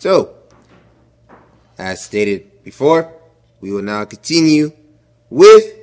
So, 0.00 0.34
as 1.76 2.02
stated 2.02 2.64
before, 2.64 3.12
we 3.60 3.70
will 3.70 3.82
now 3.82 4.06
continue 4.06 4.72
with 5.28 5.74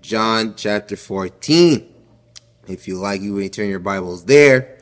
John 0.00 0.54
chapter 0.56 0.96
14. 0.96 1.88
If 2.66 2.88
you 2.88 2.98
like, 2.98 3.20
you 3.20 3.34
may 3.34 3.48
turn 3.48 3.68
your 3.68 3.78
Bibles 3.78 4.24
there. 4.24 4.78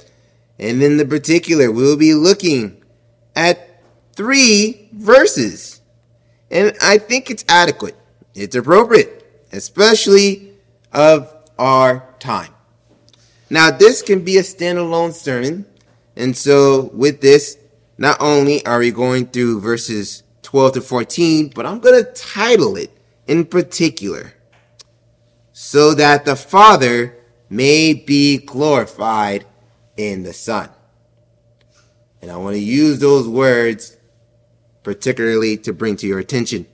And 0.58 0.82
in 0.82 0.96
the 0.96 1.04
particular, 1.04 1.70
we'll 1.70 1.98
be 1.98 2.14
looking 2.14 2.82
at 3.36 3.82
three 4.14 4.88
verses. 4.94 5.82
And 6.50 6.74
I 6.80 6.96
think 6.96 7.30
it's 7.30 7.44
adequate. 7.50 7.98
It's 8.34 8.56
appropriate, 8.56 9.44
especially 9.52 10.54
of 10.90 11.30
our 11.58 12.08
time. 12.18 12.54
Now, 13.50 13.70
this 13.70 14.00
can 14.00 14.24
be 14.24 14.38
a 14.38 14.42
standalone 14.42 15.12
sermon. 15.12 15.66
And 16.16 16.34
so, 16.34 16.90
with 16.94 17.20
this, 17.20 17.58
not 18.00 18.16
only 18.18 18.64
are 18.64 18.78
we 18.78 18.90
going 18.90 19.26
through 19.26 19.60
verses 19.60 20.22
12 20.40 20.72
to 20.72 20.80
14, 20.80 21.52
but 21.54 21.66
I'm 21.66 21.80
going 21.80 22.02
to 22.02 22.12
title 22.12 22.76
it 22.76 22.90
in 23.26 23.44
particular 23.44 24.32
so 25.52 25.92
that 25.92 26.24
the 26.24 26.34
Father 26.34 27.14
may 27.50 27.92
be 27.92 28.38
glorified 28.38 29.44
in 29.98 30.22
the 30.22 30.32
Son. 30.32 30.70
And 32.22 32.30
I 32.30 32.38
want 32.38 32.56
to 32.56 32.60
use 32.60 32.98
those 33.00 33.28
words 33.28 33.98
particularly 34.82 35.58
to 35.58 35.74
bring 35.74 35.96
to 35.96 36.06
your 36.06 36.18
attention. 36.18 36.64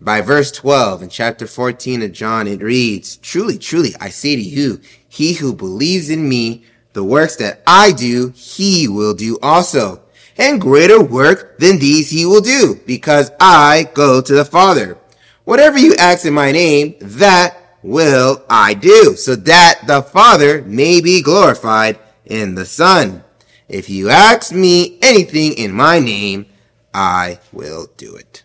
By 0.00 0.22
verse 0.22 0.50
12 0.52 1.02
in 1.02 1.08
chapter 1.10 1.46
14 1.46 2.00
of 2.00 2.12
John, 2.12 2.48
it 2.48 2.62
reads, 2.62 3.18
Truly, 3.18 3.58
truly, 3.58 3.90
I 4.00 4.08
say 4.08 4.36
to 4.36 4.42
you, 4.42 4.80
he 5.06 5.34
who 5.34 5.54
believes 5.54 6.08
in 6.08 6.26
me, 6.30 6.64
the 6.92 7.04
works 7.04 7.36
that 7.36 7.62
I 7.66 7.92
do, 7.92 8.32
he 8.34 8.88
will 8.88 9.14
do 9.14 9.38
also. 9.42 10.02
And 10.38 10.60
greater 10.60 11.02
work 11.02 11.58
than 11.58 11.78
these 11.78 12.10
he 12.10 12.24
will 12.24 12.40
do, 12.40 12.80
because 12.86 13.30
I 13.38 13.88
go 13.94 14.20
to 14.20 14.34
the 14.34 14.44
Father. 14.44 14.98
Whatever 15.44 15.78
you 15.78 15.94
ask 15.98 16.24
in 16.24 16.34
my 16.34 16.52
name, 16.52 16.94
that 17.00 17.56
will 17.82 18.44
I 18.48 18.74
do, 18.74 19.16
so 19.16 19.34
that 19.36 19.80
the 19.86 20.02
Father 20.02 20.62
may 20.62 21.00
be 21.00 21.22
glorified 21.22 21.98
in 22.24 22.54
the 22.54 22.64
Son. 22.64 23.24
If 23.68 23.90
you 23.90 24.08
ask 24.08 24.52
me 24.52 24.98
anything 25.02 25.52
in 25.54 25.72
my 25.72 25.98
name, 25.98 26.46
I 26.94 27.38
will 27.52 27.88
do 27.96 28.14
it. 28.14 28.42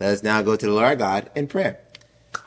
Let 0.00 0.12
us 0.12 0.22
now 0.22 0.42
go 0.42 0.56
to 0.56 0.66
the 0.66 0.72
Lord 0.72 0.84
our 0.84 0.96
God 0.96 1.30
in 1.34 1.46
prayer. 1.46 1.80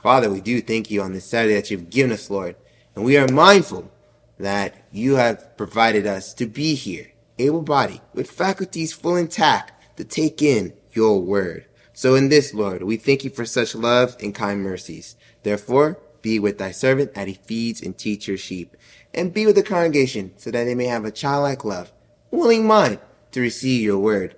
Father, 0.03 0.29
we 0.29 0.41
do 0.41 0.61
thank 0.61 0.91
you 0.91 1.01
on 1.01 1.13
this 1.13 1.25
Saturday 1.25 1.55
that 1.55 1.71
you've 1.71 1.89
given 1.89 2.11
us, 2.11 2.29
Lord, 2.29 2.55
and 2.95 3.03
we 3.03 3.17
are 3.17 3.27
mindful 3.27 3.91
that 4.39 4.75
you 4.91 5.15
have 5.15 5.55
provided 5.57 6.07
us 6.07 6.33
to 6.33 6.45
be 6.45 6.73
here, 6.73 7.11
able 7.37 7.61
bodied, 7.61 8.01
with 8.13 8.31
faculties 8.31 8.93
full 8.93 9.15
intact 9.15 9.97
to 9.97 10.03
take 10.03 10.41
in 10.41 10.73
your 10.93 11.21
word. 11.21 11.65
So 11.93 12.15
in 12.15 12.29
this, 12.29 12.53
Lord, 12.53 12.83
we 12.83 12.95
thank 12.95 13.23
you 13.23 13.29
for 13.29 13.45
such 13.45 13.75
love 13.75 14.15
and 14.21 14.33
kind 14.33 14.63
mercies. 14.63 15.17
Therefore, 15.43 15.99
be 16.21 16.39
with 16.39 16.57
thy 16.57 16.71
servant 16.71 17.13
that 17.13 17.27
he 17.27 17.33
feeds 17.33 17.81
and 17.81 17.97
teach 17.97 18.27
your 18.27 18.37
sheep, 18.37 18.75
and 19.13 19.33
be 19.33 19.45
with 19.45 19.55
the 19.55 19.63
congregation 19.63 20.33
so 20.37 20.51
that 20.51 20.63
they 20.63 20.75
may 20.75 20.85
have 20.85 21.05
a 21.05 21.11
childlike 21.11 21.65
love, 21.65 21.91
willing 22.31 22.65
mind 22.65 22.99
to 23.31 23.41
receive 23.41 23.81
your 23.81 23.99
word. 23.99 24.35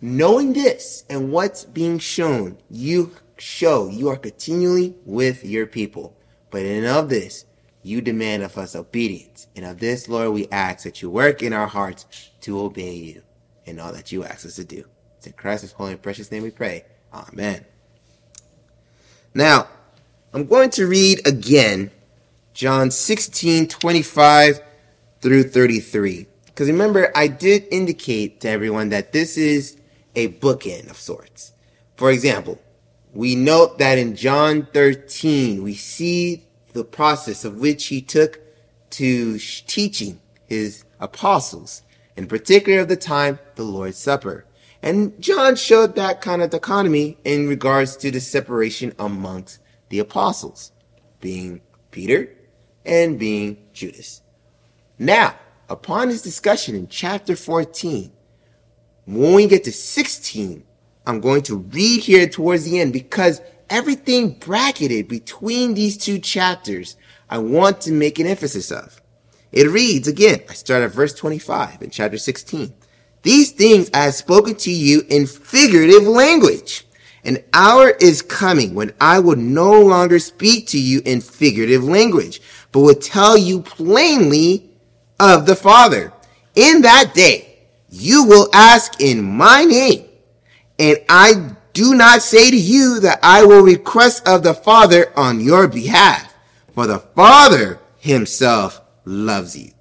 Knowing 0.00 0.52
this 0.52 1.04
and 1.10 1.32
what's 1.32 1.64
being 1.64 1.98
shown, 1.98 2.56
you 2.70 3.10
show 3.36 3.88
you 3.88 4.08
are 4.08 4.16
continually 4.16 4.94
with 5.04 5.44
your 5.44 5.66
people. 5.66 6.16
But 6.50 6.62
in 6.62 6.84
of 6.84 7.08
this, 7.08 7.44
you 7.82 8.00
demand 8.00 8.42
of 8.42 8.56
us 8.58 8.76
obedience. 8.76 9.46
And 9.56 9.64
of 9.64 9.80
this, 9.80 10.08
Lord, 10.08 10.32
we 10.32 10.48
ask 10.48 10.84
that 10.84 11.02
you 11.02 11.10
work 11.10 11.42
in 11.42 11.52
our 11.52 11.66
hearts 11.66 12.30
to 12.42 12.60
obey 12.60 12.94
you 12.94 13.22
in 13.64 13.78
all 13.78 13.92
that 13.92 14.12
you 14.12 14.24
ask 14.24 14.44
us 14.46 14.56
to 14.56 14.64
do. 14.64 14.84
It's 15.16 15.26
in 15.26 15.32
Christ's 15.34 15.72
holy 15.72 15.92
and 15.92 16.02
precious 16.02 16.30
name 16.30 16.42
we 16.42 16.50
pray. 16.50 16.84
Amen. 17.12 17.64
Now, 19.34 19.68
I'm 20.32 20.46
going 20.46 20.70
to 20.70 20.86
read 20.86 21.26
again 21.26 21.90
John 22.54 22.90
16, 22.90 23.68
25 23.68 24.60
through 25.20 25.44
33. 25.44 26.26
Because 26.46 26.68
remember, 26.68 27.10
I 27.14 27.28
did 27.28 27.66
indicate 27.70 28.40
to 28.40 28.48
everyone 28.48 28.90
that 28.90 29.12
this 29.12 29.36
is 29.36 29.76
a 30.14 30.28
bookend 30.28 30.90
of 30.90 30.96
sorts. 30.96 31.52
For 31.96 32.10
example, 32.10 32.60
we 33.12 33.34
note 33.34 33.78
that 33.78 33.98
in 33.98 34.16
John 34.16 34.68
13, 34.72 35.62
we 35.62 35.74
see 35.74 36.44
the 36.72 36.84
process 36.84 37.44
of 37.44 37.58
which 37.58 37.86
he 37.86 38.00
took 38.00 38.40
to 38.90 39.38
teaching 39.38 40.20
his 40.46 40.84
apostles, 40.98 41.82
in 42.16 42.26
particular 42.26 42.80
of 42.80 42.88
the 42.88 42.96
time 42.96 43.38
the 43.54 43.62
Lord's 43.62 43.98
Supper. 43.98 44.46
And 44.82 45.20
John 45.20 45.56
showed 45.56 45.94
that 45.96 46.20
kind 46.20 46.42
of 46.42 46.50
dichotomy 46.50 47.18
in 47.24 47.48
regards 47.48 47.96
to 47.98 48.10
the 48.10 48.20
separation 48.20 48.94
amongst 48.98 49.58
the 49.90 49.98
apostles, 49.98 50.72
being 51.20 51.60
Peter 51.90 52.34
and 52.84 53.18
being 53.18 53.58
Judas. 53.72 54.22
Now, 54.98 55.36
upon 55.68 56.08
his 56.08 56.22
discussion 56.22 56.74
in 56.74 56.88
chapter 56.88 57.36
14, 57.36 58.10
when 59.06 59.34
we 59.34 59.46
get 59.46 59.64
to 59.64 59.72
16, 59.72 60.64
I'm 61.06 61.20
going 61.20 61.42
to 61.42 61.56
read 61.56 62.02
here 62.02 62.28
towards 62.28 62.64
the 62.64 62.78
end 62.80 62.92
because 62.92 63.40
everything 63.70 64.32
bracketed 64.32 65.08
between 65.08 65.74
these 65.74 65.96
two 65.96 66.18
chapters, 66.18 66.96
I 67.30 67.38
want 67.38 67.80
to 67.82 67.92
make 67.92 68.18
an 68.18 68.26
emphasis 68.26 68.70
of. 68.70 69.00
It 69.52 69.68
reads 69.68 70.08
again, 70.08 70.42
I 70.48 70.54
start 70.54 70.82
at 70.82 70.92
verse 70.92 71.14
25 71.14 71.82
in 71.82 71.90
chapter 71.90 72.18
16. 72.18 72.74
These 73.22 73.52
things 73.52 73.90
I 73.94 74.04
have 74.04 74.14
spoken 74.14 74.54
to 74.56 74.70
you 74.70 75.02
in 75.08 75.26
figurative 75.26 76.04
language. 76.04 76.86
An 77.24 77.38
hour 77.52 77.90
is 77.90 78.22
coming 78.22 78.74
when 78.74 78.94
I 79.00 79.18
will 79.18 79.36
no 79.36 79.80
longer 79.80 80.18
speak 80.18 80.68
to 80.68 80.80
you 80.80 81.02
in 81.04 81.20
figurative 81.20 81.84
language, 81.84 82.40
but 82.72 82.80
will 82.80 82.94
tell 82.94 83.36
you 83.36 83.60
plainly 83.60 84.70
of 85.18 85.46
the 85.46 85.56
Father. 85.56 86.12
In 86.54 86.80
that 86.82 87.12
day, 87.14 87.58
you 87.90 88.24
will 88.24 88.48
ask 88.54 89.00
in 89.00 89.22
my 89.22 89.64
name, 89.64 90.06
and 90.78 90.98
I 91.08 91.56
do 91.80 91.94
not 91.94 92.20
say 92.20 92.50
to 92.50 92.56
you 92.58 93.00
that 93.00 93.18
I 93.22 93.42
will 93.42 93.62
request 93.62 94.28
of 94.28 94.42
the 94.42 94.52
Father 94.52 95.10
on 95.16 95.40
your 95.40 95.66
behalf, 95.66 96.34
for 96.74 96.86
the 96.86 96.98
Father 96.98 97.80
himself 97.96 98.82
loves 99.06 99.56
you. 99.56 99.72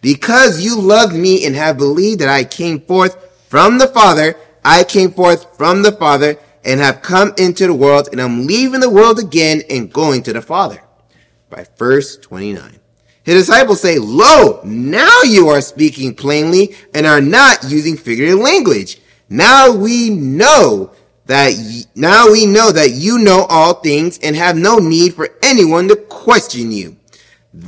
Because 0.00 0.64
you 0.64 0.80
loved 0.80 1.14
me 1.14 1.44
and 1.44 1.54
have 1.54 1.76
believed 1.76 2.20
that 2.20 2.30
I 2.30 2.44
came 2.44 2.80
forth 2.80 3.14
from 3.50 3.76
the 3.76 3.86
Father, 3.86 4.34
I 4.64 4.82
came 4.82 5.12
forth 5.12 5.54
from 5.58 5.82
the 5.82 5.92
Father 5.92 6.38
and 6.64 6.80
have 6.80 7.02
come 7.02 7.34
into 7.36 7.66
the 7.66 7.74
world 7.74 8.08
and 8.12 8.22
I'm 8.22 8.46
leaving 8.46 8.80
the 8.80 8.88
world 8.88 9.18
again 9.18 9.60
and 9.68 9.92
going 9.92 10.22
to 10.22 10.32
the 10.32 10.40
Father. 10.40 10.80
By 11.50 11.66
verse 11.76 12.16
29. 12.16 12.80
His 13.24 13.46
disciples 13.46 13.82
say, 13.82 13.98
Lo, 13.98 14.62
now 14.64 15.20
you 15.24 15.48
are 15.48 15.60
speaking 15.60 16.14
plainly 16.14 16.74
and 16.94 17.04
are 17.04 17.20
not 17.20 17.64
using 17.68 17.98
figurative 17.98 18.38
language. 18.38 19.02
Now 19.28 19.70
we 19.70 20.08
know 20.08 20.92
that, 21.32 21.86
now 21.94 22.30
we 22.30 22.46
know 22.46 22.70
that 22.72 22.90
you 22.92 23.18
know 23.18 23.46
all 23.48 23.74
things 23.74 24.18
and 24.22 24.36
have 24.36 24.56
no 24.56 24.78
need 24.78 25.14
for 25.14 25.30
anyone 25.42 25.88
to 25.88 25.96
question 25.96 26.70
you. 26.70 26.96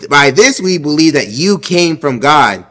By 0.08 0.30
this 0.30 0.60
we 0.60 0.78
believe 0.78 1.14
that 1.14 1.28
you 1.28 1.58
came 1.58 1.96
from 1.96 2.18
God. 2.18 2.66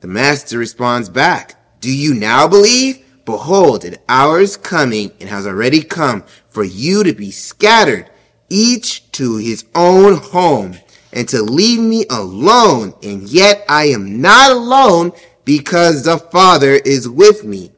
The 0.00 0.08
master 0.08 0.58
responds 0.58 1.08
back, 1.08 1.54
Do 1.80 1.94
you 1.94 2.14
now 2.14 2.48
believe? 2.48 3.04
Behold, 3.24 3.84
an 3.84 3.98
hour 4.08 4.40
is 4.40 4.56
coming 4.56 5.12
and 5.20 5.28
has 5.28 5.46
already 5.46 5.80
come 5.82 6.24
for 6.48 6.64
you 6.64 7.04
to 7.04 7.12
be 7.12 7.30
scattered, 7.30 8.10
each 8.48 9.10
to 9.12 9.36
his 9.36 9.64
own 9.76 10.16
home, 10.16 10.76
and 11.12 11.28
to 11.28 11.40
leave 11.40 11.78
me 11.78 12.04
alone. 12.10 12.94
And 13.00 13.28
yet 13.28 13.64
I 13.68 13.84
am 13.84 14.20
not 14.20 14.50
alone 14.50 15.12
because 15.44 16.04
the 16.04 16.18
Father 16.18 16.72
is 16.72 17.08
with 17.08 17.44
me. 17.44 17.70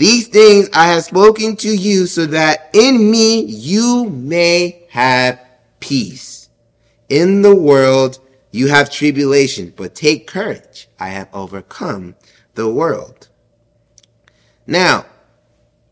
These 0.00 0.28
things 0.28 0.70
I 0.72 0.86
have 0.86 1.04
spoken 1.04 1.56
to 1.56 1.68
you 1.68 2.06
so 2.06 2.24
that 2.24 2.70
in 2.72 3.10
me 3.10 3.44
you 3.44 4.08
may 4.08 4.86
have 4.88 5.38
peace. 5.78 6.48
In 7.10 7.42
the 7.42 7.54
world 7.54 8.18
you 8.50 8.68
have 8.68 8.90
tribulation, 8.90 9.74
but 9.76 9.94
take 9.94 10.26
courage. 10.26 10.88
I 10.98 11.08
have 11.08 11.28
overcome 11.34 12.16
the 12.54 12.66
world. 12.66 13.28
Now, 14.66 15.04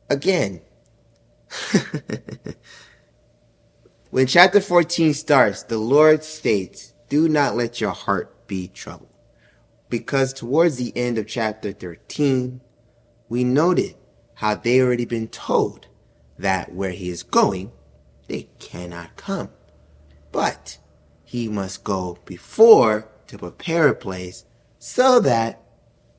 again, 0.08 0.62
when 4.10 4.26
chapter 4.26 4.62
14 4.62 5.12
starts, 5.12 5.64
the 5.64 5.76
Lord 5.76 6.24
states, 6.24 6.94
do 7.10 7.28
not 7.28 7.56
let 7.56 7.78
your 7.78 7.92
heart 7.92 8.46
be 8.46 8.68
troubled. 8.68 9.12
Because 9.90 10.32
towards 10.32 10.76
the 10.76 10.96
end 10.96 11.18
of 11.18 11.26
chapter 11.26 11.72
13, 11.72 12.62
we 13.28 13.44
noted 13.44 13.96
how 14.38 14.54
they 14.54 14.80
already 14.80 15.04
been 15.04 15.26
told 15.26 15.88
that 16.38 16.72
where 16.72 16.92
he 16.92 17.08
is 17.10 17.24
going, 17.24 17.72
they 18.28 18.48
cannot 18.60 19.16
come. 19.16 19.50
But 20.30 20.78
he 21.24 21.48
must 21.48 21.82
go 21.82 22.18
before 22.24 23.08
to 23.26 23.36
prepare 23.36 23.88
a 23.88 23.96
place 23.96 24.44
so 24.78 25.18
that 25.18 25.60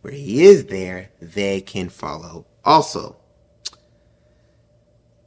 where 0.01 0.11
he 0.11 0.43
is 0.43 0.65
there, 0.65 1.11
they 1.21 1.61
can 1.61 1.87
follow 1.87 2.45
also. 2.65 3.15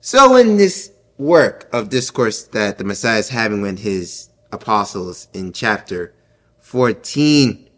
So 0.02 0.36
in 0.36 0.58
this 0.58 0.92
work 1.16 1.70
of 1.72 1.88
discourse 1.88 2.42
that 2.42 2.76
the 2.76 2.84
Messiah 2.84 3.20
is 3.20 3.30
having 3.30 3.62
with 3.62 3.78
his 3.78 4.28
apostles 4.52 5.28
in 5.32 5.54
chapter 5.54 6.14
14, 6.58 7.70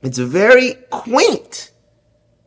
it's 0.00 0.16
very 0.16 0.76
quaint 0.88 1.70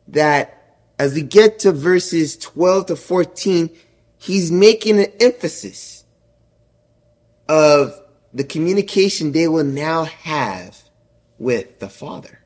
that 0.08 0.57
as 0.98 1.14
we 1.14 1.22
get 1.22 1.60
to 1.60 1.72
verses 1.72 2.36
12 2.36 2.86
to 2.86 2.96
14, 2.96 3.70
he's 4.18 4.50
making 4.50 4.98
an 4.98 5.12
emphasis 5.20 6.04
of 7.48 8.00
the 8.34 8.44
communication 8.44 9.32
they 9.32 9.48
will 9.48 9.64
now 9.64 10.04
have 10.04 10.82
with 11.38 11.78
the 11.78 11.88
Father. 11.88 12.40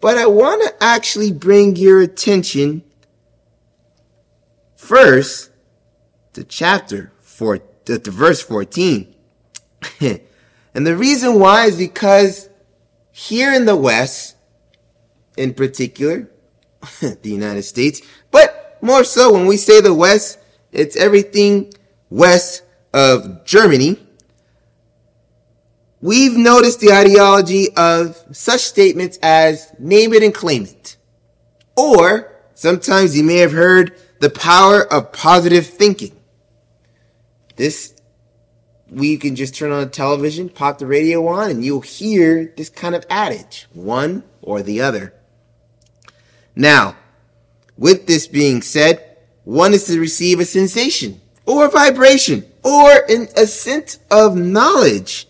But 0.00 0.18
I 0.18 0.26
want 0.26 0.62
to 0.62 0.84
actually 0.84 1.32
bring 1.32 1.76
your 1.76 2.02
attention 2.02 2.82
first 4.74 5.50
to 6.34 6.44
chapter 6.44 7.12
4, 7.20 7.58
to, 7.86 7.98
to 7.98 8.10
verse 8.10 8.42
14. 8.42 9.14
and 10.00 10.86
the 10.86 10.96
reason 10.96 11.38
why 11.38 11.66
is 11.66 11.78
because 11.78 12.48
here 13.10 13.54
in 13.54 13.64
the 13.64 13.76
West, 13.76 14.36
in 15.36 15.54
particular, 15.54 16.28
the 17.00 17.30
United 17.30 17.62
States, 17.62 18.00
but 18.30 18.78
more 18.82 19.04
so 19.04 19.32
when 19.32 19.46
we 19.46 19.56
say 19.56 19.80
the 19.80 19.94
West, 19.94 20.38
it's 20.72 20.96
everything 20.96 21.72
west 22.10 22.62
of 22.92 23.44
Germany. 23.44 23.98
We've 26.00 26.36
noticed 26.36 26.80
the 26.80 26.92
ideology 26.92 27.74
of 27.76 28.22
such 28.32 28.60
statements 28.60 29.18
as 29.22 29.72
name 29.78 30.12
it 30.12 30.22
and 30.22 30.34
claim 30.34 30.64
it. 30.64 30.96
Or 31.76 32.32
sometimes 32.54 33.16
you 33.16 33.24
may 33.24 33.38
have 33.38 33.52
heard 33.52 33.96
the 34.20 34.30
power 34.30 34.82
of 34.92 35.12
positive 35.12 35.66
thinking. 35.66 36.12
This, 37.56 37.94
we 38.90 39.16
can 39.16 39.34
just 39.34 39.54
turn 39.54 39.72
on 39.72 39.80
the 39.80 39.90
television, 39.90 40.48
pop 40.48 40.78
the 40.78 40.86
radio 40.86 41.26
on, 41.26 41.50
and 41.50 41.64
you'll 41.64 41.80
hear 41.80 42.52
this 42.56 42.68
kind 42.68 42.94
of 42.94 43.04
adage, 43.10 43.66
one 43.72 44.24
or 44.42 44.62
the 44.62 44.80
other. 44.80 45.14
Now, 46.56 46.96
with 47.76 48.06
this 48.06 48.26
being 48.26 48.62
said, 48.62 49.18
one 49.44 49.74
is 49.74 49.84
to 49.84 50.00
receive 50.00 50.40
a 50.40 50.44
sensation 50.46 51.20
or 51.44 51.66
a 51.66 51.70
vibration 51.70 52.44
or 52.64 52.90
an 53.08 53.28
assent 53.36 53.98
of 54.10 54.34
knowledge 54.34 55.28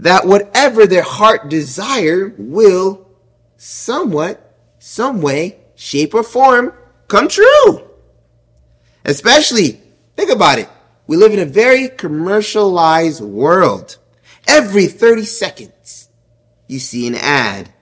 that 0.00 0.26
whatever 0.26 0.86
their 0.86 1.02
heart 1.02 1.48
desire 1.48 2.34
will 2.36 3.08
somewhat, 3.56 4.54
some 4.78 5.22
way, 5.22 5.56
shape 5.76 6.12
or 6.12 6.22
form 6.22 6.72
come 7.06 7.28
true. 7.28 7.88
Especially, 9.04 9.80
think 10.16 10.30
about 10.30 10.58
it. 10.58 10.68
We 11.06 11.16
live 11.16 11.32
in 11.32 11.38
a 11.38 11.46
very 11.46 11.88
commercialized 11.88 13.22
world. 13.22 13.96
Every 14.46 14.86
30 14.86 15.24
seconds, 15.24 16.08
you 16.66 16.78
see 16.78 17.06
an 17.06 17.14
ad. 17.14 17.72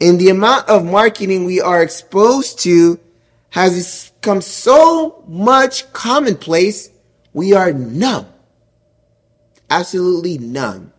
And 0.00 0.18
the 0.18 0.28
amount 0.28 0.68
of 0.68 0.84
marketing 0.84 1.44
we 1.44 1.60
are 1.60 1.82
exposed 1.82 2.58
to 2.60 3.00
has 3.50 4.10
become 4.20 4.40
so 4.40 5.24
much 5.26 5.92
commonplace, 5.92 6.90
we 7.32 7.52
are 7.52 7.72
numb. 7.72 8.26
Absolutely 9.68 10.38
numb 10.38 10.92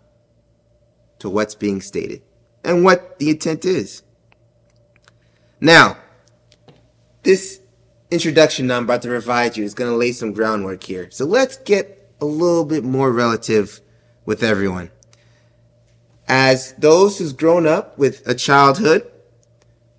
to 1.20 1.30
what's 1.30 1.56
being 1.56 1.82
stated 1.82 2.22
and 2.64 2.84
what 2.84 3.20
the 3.20 3.30
intent 3.30 3.66
is. 3.66 4.02
Now, 5.60 5.98
this 7.24 7.62
introduction 8.10 8.68
that 8.68 8.78
I'm 8.78 8.84
about 8.84 9.04
to 9.04 9.08
provide 9.08 9.56
you 9.56 9.64
is 9.64 9.74
going 9.74 9.92
to 9.92 9.96
lay 9.96 10.12
some 10.12 10.34
groundwork 10.34 10.84
here. 10.84 11.10
So 11.12 11.26
let's 11.26 11.58
get 11.58 12.12
a 12.20 12.26
little 12.26 12.66
bit 12.66 12.84
more 12.84 13.12
relative 13.12 13.82
with 14.26 14.44
everyone. 14.44 14.90
As 16.28 16.74
those 16.74 17.18
who's 17.18 17.34
grown 17.34 17.68
up 17.68 17.98
with 17.98 18.26
a 18.28 18.36
childhood, 18.36 19.10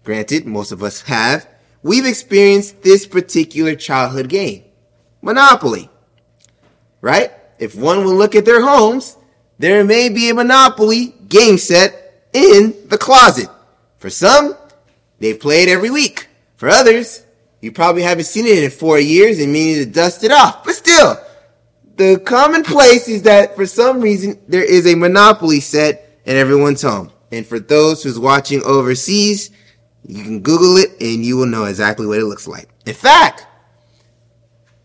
granted, 0.04 0.46
most 0.46 0.72
of 0.72 0.82
us 0.82 1.02
have, 1.02 1.48
we've 1.82 2.06
experienced 2.06 2.82
this 2.82 3.06
particular 3.06 3.74
childhood 3.74 4.28
game. 4.28 4.64
Monopoly. 5.20 5.90
Right? 7.00 7.32
If 7.58 7.74
one 7.74 8.04
will 8.04 8.14
look 8.14 8.34
at 8.34 8.44
their 8.44 8.62
homes, 8.62 9.16
there 9.58 9.84
may 9.84 10.08
be 10.08 10.30
a 10.30 10.34
Monopoly 10.34 11.14
game 11.28 11.58
set 11.58 12.26
in 12.32 12.74
the 12.88 12.98
closet. 12.98 13.48
For 13.98 14.10
some, 14.10 14.56
they've 15.18 15.38
played 15.38 15.68
every 15.68 15.90
week. 15.90 16.28
For 16.56 16.68
others, 16.68 17.24
you 17.60 17.70
probably 17.70 18.02
haven't 18.02 18.24
seen 18.24 18.46
it 18.46 18.62
in 18.62 18.70
four 18.70 18.98
years 18.98 19.38
and 19.38 19.52
need 19.52 19.76
to 19.76 19.86
dust 19.86 20.24
it 20.24 20.32
off. 20.32 20.64
But 20.64 20.74
still, 20.74 21.16
the 21.96 22.20
common 22.24 22.64
place 22.64 23.08
is 23.08 23.22
that 23.22 23.54
for 23.54 23.66
some 23.66 24.00
reason 24.00 24.40
there 24.48 24.64
is 24.64 24.86
a 24.86 24.96
Monopoly 24.96 25.60
set 25.60 26.11
in 26.24 26.36
everyone's 26.36 26.82
home. 26.82 27.10
And 27.30 27.46
for 27.46 27.58
those 27.58 28.02
who's 28.02 28.18
watching 28.18 28.62
overseas, 28.62 29.50
you 30.06 30.22
can 30.22 30.40
Google 30.40 30.76
it 30.76 30.90
and 31.00 31.24
you 31.24 31.36
will 31.36 31.46
know 31.46 31.64
exactly 31.64 32.06
what 32.06 32.18
it 32.18 32.26
looks 32.26 32.46
like. 32.46 32.68
In 32.86 32.94
fact, 32.94 33.46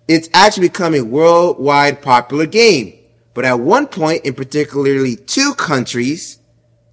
it's 0.08 0.30
actually 0.34 0.70
become 0.70 0.94
a 0.96 1.02
worldwide 1.02 2.02
popular 2.02 2.46
game. 2.46 2.94
But 3.34 3.46
at 3.46 3.60
one 3.60 3.88
point 3.88 4.26
in 4.26 4.34
particularly 4.34 5.16
two 5.16 5.54
countries, 5.54 6.40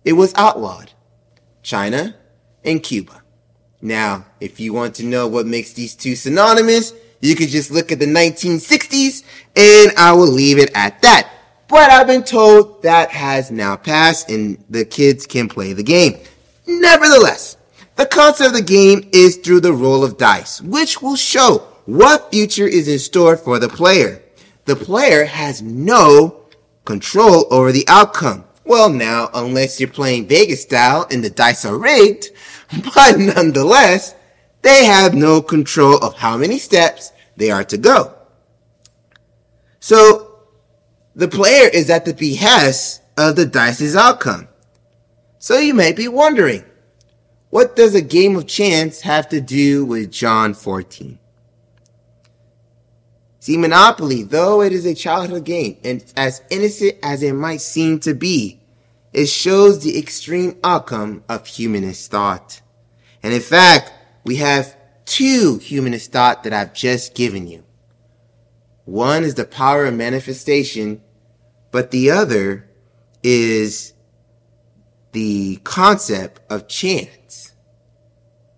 it 0.04 0.12
was 0.14 0.34
outlawed. 0.34 0.90
China 1.62 2.16
and 2.64 2.82
Cuba. 2.82 3.22
Now, 3.80 4.26
if 4.40 4.60
you 4.60 4.72
want 4.72 4.94
to 4.96 5.04
know 5.04 5.26
what 5.26 5.46
makes 5.46 5.72
these 5.72 5.94
two 5.94 6.16
synonymous, 6.16 6.92
you 7.20 7.34
could 7.34 7.48
just 7.48 7.70
look 7.70 7.92
at 7.92 7.98
the 7.98 8.06
1960s 8.06 9.22
and 9.56 9.96
I 9.96 10.12
will 10.12 10.26
leave 10.30 10.58
it 10.58 10.70
at 10.74 11.00
that. 11.02 11.30
But 11.68 11.90
I've 11.90 12.06
been 12.06 12.24
told 12.24 12.82
that 12.82 13.10
has 13.10 13.50
now 13.50 13.76
passed 13.76 14.30
and 14.30 14.62
the 14.68 14.84
kids 14.84 15.26
can 15.26 15.48
play 15.48 15.72
the 15.72 15.82
game. 15.82 16.18
Nevertheless, 16.66 17.56
the 17.96 18.06
concept 18.06 18.48
of 18.48 18.54
the 18.54 18.62
game 18.62 19.08
is 19.12 19.36
through 19.36 19.60
the 19.60 19.72
roll 19.72 20.04
of 20.04 20.18
dice, 20.18 20.60
which 20.60 21.00
will 21.00 21.16
show 21.16 21.58
what 21.86 22.30
future 22.30 22.66
is 22.66 22.88
in 22.88 22.98
store 22.98 23.36
for 23.36 23.58
the 23.58 23.68
player. 23.68 24.22
The 24.64 24.76
player 24.76 25.24
has 25.24 25.62
no 25.62 26.44
control 26.84 27.46
over 27.50 27.72
the 27.72 27.84
outcome. 27.88 28.44
Well, 28.64 28.88
now, 28.88 29.28
unless 29.34 29.78
you're 29.78 29.90
playing 29.90 30.26
Vegas 30.26 30.62
style 30.62 31.06
and 31.10 31.22
the 31.22 31.30
dice 31.30 31.64
are 31.64 31.78
rigged, 31.78 32.30
but 32.94 33.18
nonetheless, 33.18 34.14
they 34.62 34.86
have 34.86 35.14
no 35.14 35.42
control 35.42 35.98
of 35.98 36.14
how 36.14 36.36
many 36.38 36.58
steps 36.58 37.12
they 37.36 37.50
are 37.50 37.64
to 37.64 37.76
go. 37.76 38.14
So, 39.80 40.13
the 41.14 41.28
player 41.28 41.68
is 41.72 41.90
at 41.90 42.04
the 42.04 42.14
behest 42.14 43.02
of 43.16 43.36
the 43.36 43.46
dice's 43.46 43.94
outcome. 43.94 44.48
So 45.38 45.58
you 45.58 45.74
may 45.74 45.92
be 45.92 46.08
wondering, 46.08 46.64
what 47.50 47.76
does 47.76 47.94
a 47.94 48.02
game 48.02 48.36
of 48.36 48.46
chance 48.46 49.02
have 49.02 49.28
to 49.28 49.40
do 49.40 49.84
with 49.84 50.10
John 50.10 50.54
14? 50.54 51.18
See, 53.38 53.56
Monopoly, 53.58 54.22
though 54.22 54.62
it 54.62 54.72
is 54.72 54.86
a 54.86 54.94
childhood 54.94 55.44
game 55.44 55.76
and 55.84 56.02
as 56.16 56.42
innocent 56.50 56.96
as 57.02 57.22
it 57.22 57.34
might 57.34 57.60
seem 57.60 58.00
to 58.00 58.14
be, 58.14 58.60
it 59.12 59.26
shows 59.26 59.80
the 59.80 59.98
extreme 59.98 60.56
outcome 60.64 61.22
of 61.28 61.46
humanist 61.46 62.10
thought. 62.10 62.62
And 63.22 63.34
in 63.34 63.40
fact, 63.40 63.92
we 64.24 64.36
have 64.36 64.76
two 65.04 65.58
humanist 65.58 66.10
thought 66.10 66.42
that 66.44 66.52
I've 66.52 66.74
just 66.74 67.14
given 67.14 67.46
you. 67.46 67.63
One 68.84 69.24
is 69.24 69.34
the 69.34 69.44
power 69.44 69.86
of 69.86 69.94
manifestation, 69.94 71.00
but 71.70 71.90
the 71.90 72.10
other 72.10 72.68
is 73.22 73.94
the 75.12 75.56
concept 75.64 76.40
of 76.50 76.68
chance. 76.68 77.52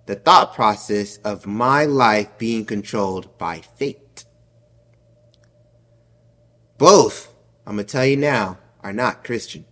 The 0.06 0.16
thought 0.16 0.54
process 0.54 1.18
of 1.18 1.46
my 1.46 1.84
life 1.84 2.36
being 2.38 2.64
controlled 2.64 3.36
by 3.38 3.60
fate. 3.60 4.24
Both, 6.78 7.32
I'm 7.66 7.76
going 7.76 7.86
to 7.86 7.92
tell 7.92 8.06
you 8.06 8.16
now, 8.16 8.58
are 8.82 8.92
not 8.92 9.24
Christian. 9.24 9.64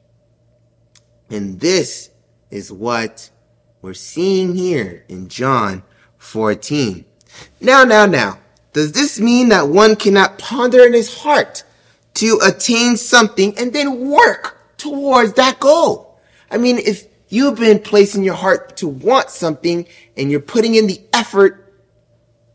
And 1.31 1.61
this 1.61 2.11
is 2.51 2.73
what 2.73 3.31
we're 3.83 3.95
seeing 3.95 4.55
here 4.55 5.05
in 5.09 5.29
John 5.29 5.83
14. 6.19 7.05
Now, 7.61 7.85
now, 7.85 8.07
now, 8.07 8.39
does 8.75 8.91
this 8.91 9.21
mean 9.21 9.51
that 9.51 9.69
one 9.69 9.95
cannot 9.95 10.37
ponder 10.37 10.85
in 10.85 10.93
his 10.93 11.21
heart 11.21 11.63
to 12.15 12.41
attain 12.45 12.97
something 12.97 13.57
and 13.57 13.73
then 13.73 14.11
work 14.11 14.77
towards 14.77 15.35
that 15.35 15.61
goal? 15.61 16.19
I 16.51 16.59
mean, 16.59 16.79
if 16.79 17.07
you've 17.29 17.55
been 17.59 17.79
placing 17.79 18.25
your 18.25 18.35
heart 18.35 18.77
to 18.79 18.89
want 18.89 19.31
something 19.31 19.87
and 20.17 20.29
you're 20.29 20.41
putting 20.41 20.75
in 20.75 20.89
the 20.89 21.01
effort 21.13 21.73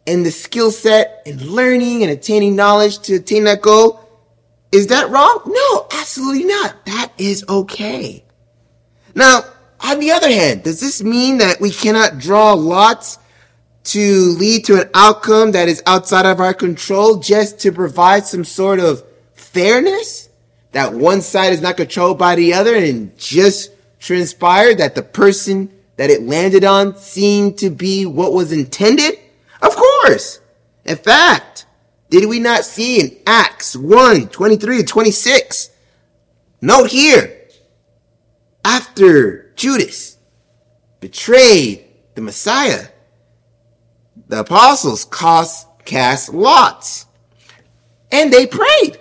and 0.05 0.25
the 0.25 0.31
skill 0.31 0.71
set 0.71 1.23
and 1.25 1.41
learning 1.41 2.03
and 2.03 2.11
attaining 2.11 2.53
knowledge 2.53 2.99
to 2.99 3.15
attain 3.15 3.45
that 3.45 3.61
goal, 3.61 4.05
is 4.73 4.87
that 4.87 5.09
wrong? 5.09 5.41
No, 5.45 5.87
absolutely 5.93 6.43
not. 6.43 6.85
That 6.85 7.13
is 7.17 7.45
okay. 7.47 8.25
Now, 9.15 9.43
on 9.79 10.01
the 10.01 10.11
other 10.11 10.29
hand, 10.29 10.63
does 10.63 10.81
this 10.81 11.01
mean 11.01 11.37
that 11.37 11.61
we 11.61 11.71
cannot 11.71 12.17
draw 12.17 12.51
lots 12.51 13.18
to 13.89 14.35
lead 14.37 14.65
to 14.65 14.81
an 14.81 14.89
outcome 14.93 15.51
that 15.51 15.67
is 15.67 15.81
outside 15.85 16.25
of 16.25 16.39
our 16.39 16.53
control 16.53 17.17
just 17.17 17.59
to 17.59 17.71
provide 17.71 18.25
some 18.25 18.43
sort 18.43 18.79
of 18.79 19.03
fairness? 19.33 20.29
That 20.73 20.93
one 20.93 21.21
side 21.21 21.53
is 21.53 21.61
not 21.61 21.77
controlled 21.77 22.19
by 22.19 22.35
the 22.35 22.53
other 22.53 22.75
and 22.75 23.17
just 23.17 23.71
transpired 23.99 24.77
that 24.77 24.95
the 24.95 25.01
person 25.01 25.71
that 25.97 26.09
it 26.09 26.21
landed 26.21 26.63
on 26.63 26.95
seemed 26.95 27.57
to 27.57 27.69
be 27.69 28.05
what 28.05 28.33
was 28.33 28.51
intended? 28.51 29.19
Of 29.61 29.75
course. 29.75 30.39
In 30.85 30.97
fact, 30.97 31.65
did 32.09 32.29
we 32.29 32.39
not 32.39 32.63
see 32.63 32.99
in 32.99 33.17
Acts 33.27 33.75
1, 33.75 34.29
23 34.29 34.77
to 34.77 34.83
26? 34.83 35.71
Note 36.61 36.89
here, 36.89 37.47
after 38.63 39.51
Judas 39.55 40.17
betrayed 40.99 41.85
the 42.15 42.21
Messiah, 42.21 42.87
the 44.29 44.39
apostles 44.39 45.05
cast, 45.05 45.67
cast 45.85 46.33
lots. 46.33 47.07
And 48.11 48.31
they 48.31 48.47
prayed. 48.47 48.99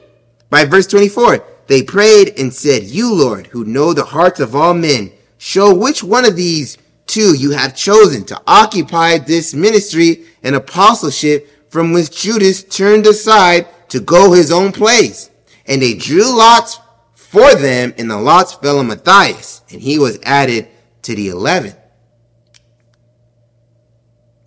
By 0.51 0.65
verse 0.65 0.87
24, 0.87 1.45
they 1.67 1.83
prayed 1.83 2.39
and 2.39 2.53
said, 2.53 2.85
You, 2.85 3.15
Lord, 3.15 3.47
who 3.49 3.65
know 3.65 3.93
the 3.93 4.05
hearts 4.05 4.41
of 4.41 4.57
all 4.57 4.75
men, 4.75 5.13
show 5.37 5.73
which 5.75 6.03
one 6.03 6.25
of 6.25 6.35
these 6.35 6.79
two 7.07 7.37
you 7.37 7.51
have 7.51 7.77
chosen 7.77 8.25
to 8.25 8.41
occupy 8.47 9.19
this 9.19 9.55
ministry 9.55 10.25
and 10.43 10.57
apostleship 10.57 11.71
from 11.71 11.93
which 11.93 12.11
Judas 12.11 12.65
turned 12.65 13.07
aside 13.07 13.69
to 13.91 14.01
go 14.01 14.33
his 14.33 14.51
own 14.51 14.73
place. 14.73 15.31
And 15.67 15.83
they 15.83 15.95
drew 15.95 16.37
lots 16.37 16.81
for 17.15 17.55
them, 17.55 17.93
and 17.99 18.11
the 18.11 18.17
lots 18.17 18.55
fell 18.55 18.79
on 18.79 18.87
Matthias, 18.87 19.61
and 19.71 19.83
he 19.83 19.99
was 19.99 20.19
added 20.23 20.69
to 21.03 21.15
the 21.15 21.29
eleven. 21.29 21.75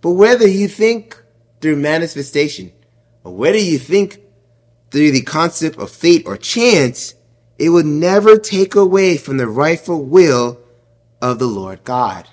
But 0.02 0.12
whether 0.12 0.46
you 0.46 0.68
think 0.68 1.22
through 1.60 1.76
manifestation, 1.76 2.72
or 3.24 3.34
whether 3.34 3.56
you 3.56 3.78
think 3.78 4.20
through 4.90 5.12
the 5.12 5.22
concept 5.22 5.78
of 5.78 5.90
fate 5.90 6.24
or 6.26 6.36
chance, 6.36 7.14
it 7.56 7.70
will 7.70 7.84
never 7.84 8.36
take 8.36 8.74
away 8.74 9.16
from 9.16 9.36
the 9.36 9.46
rightful 9.46 10.04
will 10.04 10.58
of 11.22 11.38
the 11.38 11.46
Lord 11.46 11.84
God. 11.84 12.28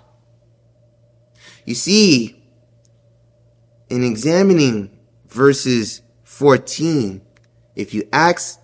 You 1.64 1.76
see, 1.76 2.44
in 3.88 4.04
examining 4.04 4.90
verses 5.28 6.02
14, 6.24 7.22
if 7.76 7.94
you 7.94 8.10
ask 8.12 8.60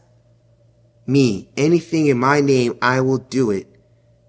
me 1.06 1.48
anything 1.56 2.08
in 2.08 2.18
my 2.18 2.42
name, 2.42 2.76
I 2.82 3.02
will 3.02 3.20
do 3.20 3.52
it. 3.52 3.68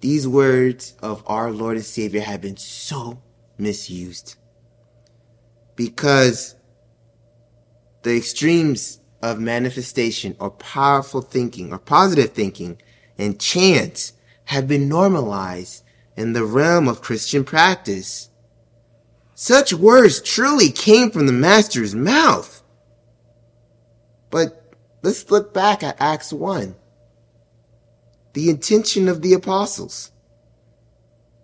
These 0.00 0.28
words 0.28 0.94
of 1.02 1.24
our 1.26 1.50
Lord 1.50 1.76
and 1.76 1.86
Savior 1.86 2.20
have 2.20 2.42
been 2.42 2.58
so 2.58 3.22
misused 3.56 4.36
because 5.76 6.54
the 8.02 8.16
extremes 8.16 9.00
of 9.22 9.38
manifestation 9.38 10.36
or 10.40 10.50
powerful 10.50 11.20
thinking 11.20 11.72
or 11.72 11.78
positive 11.78 12.30
thinking 12.30 12.80
and 13.18 13.40
chance 13.40 14.12
have 14.46 14.68
been 14.68 14.88
normalized 14.88 15.84
in 16.16 16.32
the 16.32 16.44
realm 16.44 16.88
of 16.88 17.02
Christian 17.02 17.44
practice. 17.44 18.30
Such 19.34 19.74
words 19.74 20.20
truly 20.20 20.70
came 20.70 21.10
from 21.10 21.26
the 21.26 21.32
Master's 21.32 21.94
mouth. 21.94 22.62
But 24.30 24.72
let's 25.02 25.30
look 25.30 25.52
back 25.52 25.82
at 25.82 26.00
Acts 26.00 26.32
1. 26.32 26.74
The 28.32 28.50
intention 28.50 29.08
of 29.08 29.22
the 29.22 29.34
apostles. 29.34 30.10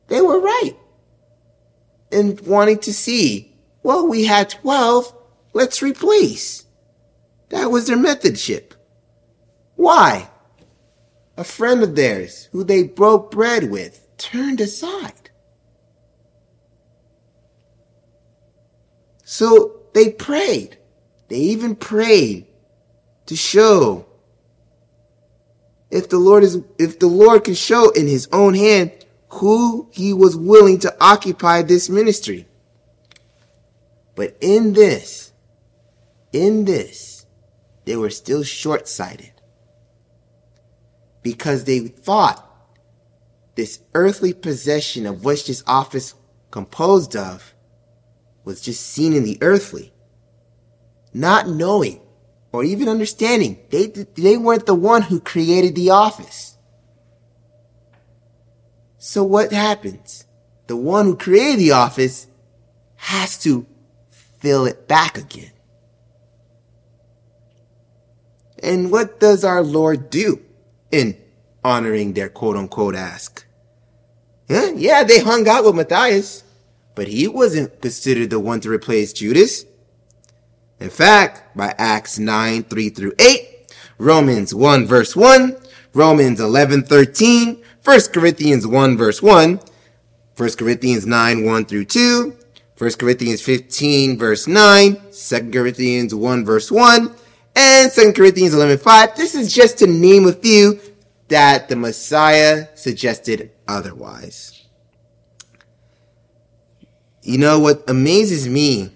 They 0.09 0.21
were 0.21 0.41
right 0.41 0.77
in 2.11 2.39
wanting 2.45 2.79
to 2.81 2.93
see 2.93 3.52
well, 3.83 4.07
we 4.07 4.25
had 4.25 4.51
12. 4.51 5.15
Let's 5.53 5.83
replace. 5.83 6.67
That 7.49 7.71
was 7.71 7.87
their 7.87 7.97
methodship. 7.97 8.73
Why? 9.77 10.29
A 11.37 11.45
friend 11.45 11.83
of 11.83 11.97
theirs 11.97 12.49
who 12.53 12.65
they 12.65 12.85
broke 12.85 13.31
bread 13.31 13.71
with 13.71 14.07
turned 14.17 14.61
aside. 14.61 15.31
So 19.25 19.81
they 19.95 20.11
prayed. 20.11 20.77
They 21.29 21.37
even 21.37 21.75
prayed 21.75 22.47
to 23.27 23.37
show 23.37 24.07
if 25.91 26.09
the 26.09 26.19
Lord 26.19 26.43
is, 26.43 26.59
if 26.79 26.99
the 26.99 27.07
Lord 27.07 27.45
can 27.45 27.55
show 27.55 27.91
in 27.91 28.07
his 28.07 28.29
own 28.33 28.55
hand 28.55 28.93
who 29.29 29.89
he 29.91 30.13
was 30.13 30.37
willing 30.37 30.79
to 30.81 30.95
occupy 31.01 31.63
this 31.63 31.89
ministry. 31.89 32.47
But 34.23 34.37
in 34.41 34.75
this, 34.75 35.33
in 36.33 36.65
this, 36.65 37.27
they 37.87 37.97
were 37.97 38.09
still 38.09 38.45
short 38.45 38.87
sighted 38.87 39.33
because 41.23 41.65
they 41.65 41.81
thought 41.81 42.49
this 43.57 43.81
earthly 43.95 44.33
possession 44.33 45.07
of 45.07 45.25
which 45.25 45.49
this 45.49 45.65
office 45.67 46.15
composed 46.53 47.17
of 47.17 47.53
was 48.45 48.61
just 48.61 48.87
seen 48.87 49.13
in 49.13 49.25
the 49.25 49.39
earthly, 49.41 49.93
not 51.13 51.49
knowing 51.49 52.01
or 52.53 52.63
even 52.63 52.89
understanding 52.89 53.59
they, 53.71 53.87
they 53.87 54.37
weren't 54.37 54.67
the 54.67 54.75
one 54.77 55.03
who 55.03 55.19
created 55.19 55.75
the 55.75 55.91
office. 55.91 56.57
So 58.99 59.25
what 59.25 59.53
happens? 59.53 60.29
The 60.69 60.77
one 60.77 61.07
who 61.07 61.17
created 61.17 61.59
the 61.59 61.73
office 61.73 62.29
has 62.95 63.37
to 63.39 63.67
fill 64.43 64.67
it 64.67 64.89
back 64.89 65.17
again. 65.17 65.53
And 68.61 68.91
what 68.91 69.21
does 69.21 69.45
our 69.45 69.63
Lord 69.63 70.11
do 70.11 70.43
in 70.91 71.17
honoring 71.65 72.13
their 72.13 72.29
quote 72.29 72.57
unquote 72.57 72.97
ask? 72.97 73.47
Yeah, 74.49 74.71
yeah, 74.75 75.05
they 75.05 75.21
hung 75.21 75.49
out 75.49 75.65
with 75.65 75.77
Matthias, 75.77 76.43
but 76.97 77.07
he 77.07 77.29
wasn't 77.29 77.81
considered 77.81 78.31
the 78.31 78.41
one 78.41 78.61
to 78.61 78.71
replace 78.71 79.13
Judas. 79.13 79.65
In 80.81 80.91
fact, 80.91 81.57
by 81.57 81.75
Acts 81.79 82.19
9, 82.19 82.65
3 82.65 82.89
through 82.91 83.13
8, 83.21 83.73
Romans 83.99 84.53
1 84.53 84.87
verse 84.87 85.15
1, 85.15 85.57
Romans 85.95 86.41
11, 86.41 86.83
13, 86.83 87.63
1 87.85 88.01
Corinthians 88.13 88.67
1 88.67 88.97
verse 88.97 89.23
1, 89.23 89.61
1 90.37 90.51
Corinthians 90.51 91.07
9, 91.07 91.45
1 91.45 91.65
through 91.65 91.85
2, 91.85 92.37
1 92.83 92.91
Corinthians 92.95 93.41
15 93.41 94.19
verse 94.19 94.49
9, 94.49 95.01
2 95.13 95.51
Corinthians 95.53 96.13
1 96.13 96.45
verse 96.45 96.69
1, 96.69 97.15
and 97.55 97.93
2 97.93 98.13
Corinthians 98.13 98.55
11 98.55 98.79
5. 98.79 99.15
This 99.15 99.37
is 99.37 99.55
just 99.55 99.79
to 99.79 99.87
name 99.87 100.27
a 100.27 100.33
few 100.33 100.81
that 101.29 101.69
the 101.69 101.77
Messiah 101.77 102.67
suggested 102.75 103.53
otherwise. 103.69 104.67
You 107.23 107.39
know 107.39 107.61
what 107.61 107.89
amazes 107.89 108.49
me 108.49 108.91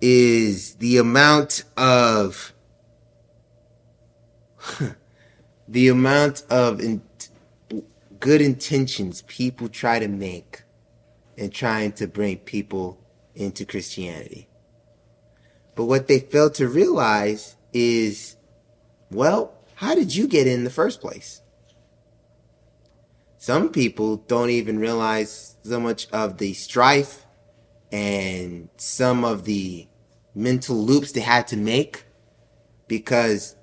is 0.00 0.76
the 0.76 0.98
amount 0.98 1.64
of 1.76 2.54
the 5.66 5.88
amount 5.88 6.44
of 6.48 6.78
in, 6.78 7.02
good 8.20 8.40
intentions 8.40 9.22
people 9.22 9.68
try 9.68 9.98
to 9.98 10.06
make 10.06 10.62
and 11.38 11.52
trying 11.52 11.92
to 11.92 12.06
bring 12.06 12.38
people 12.38 12.98
into 13.34 13.64
Christianity. 13.64 14.48
But 15.74 15.84
what 15.84 16.08
they 16.08 16.18
fail 16.18 16.50
to 16.50 16.66
realize 16.66 17.56
is, 17.72 18.36
well, 19.10 19.54
how 19.76 19.94
did 19.94 20.14
you 20.14 20.26
get 20.26 20.48
in 20.48 20.64
the 20.64 20.70
first 20.70 21.00
place? 21.00 21.40
Some 23.36 23.70
people 23.70 24.16
don't 24.16 24.50
even 24.50 24.80
realize 24.80 25.56
so 25.62 25.78
much 25.78 26.10
of 26.10 26.38
the 26.38 26.52
strife 26.54 27.24
and 27.92 28.68
some 28.76 29.24
of 29.24 29.44
the 29.44 29.86
mental 30.34 30.76
loops 30.76 31.12
they 31.12 31.20
had 31.20 31.46
to 31.48 31.56
make 31.56 32.04
because 32.88 33.54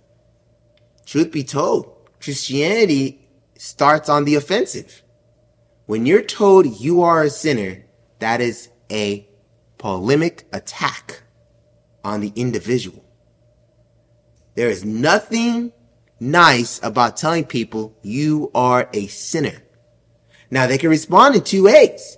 truth 1.06 1.32
be 1.32 1.44
told, 1.44 1.92
Christianity 2.22 3.28
starts 3.58 4.08
on 4.08 4.24
the 4.24 4.36
offensive. 4.36 5.04
When 5.86 6.08
you're 6.08 6.24
told 6.24 6.80
you 6.80 7.04
are 7.04 7.24
a 7.24 7.30
sinner, 7.30 7.86
that 8.20 8.42
is 8.42 8.70
a 8.92 9.28
polemic 9.78 10.48
attack 10.52 11.22
on 12.04 12.22
the 12.22 12.34
individual. 12.36 13.06
There 14.56 14.70
is 14.70 14.84
nothing 14.84 15.74
nice 16.20 16.80
about 16.82 17.18
telling 17.18 17.46
people 17.46 17.96
you 18.02 18.50
are 18.56 18.90
a 18.94 19.06
sinner. 19.08 19.62
Now 20.50 20.66
they 20.66 20.78
can 20.78 20.90
respond 20.90 21.36
in 21.36 21.44
two 21.44 21.66
ways. 21.66 22.18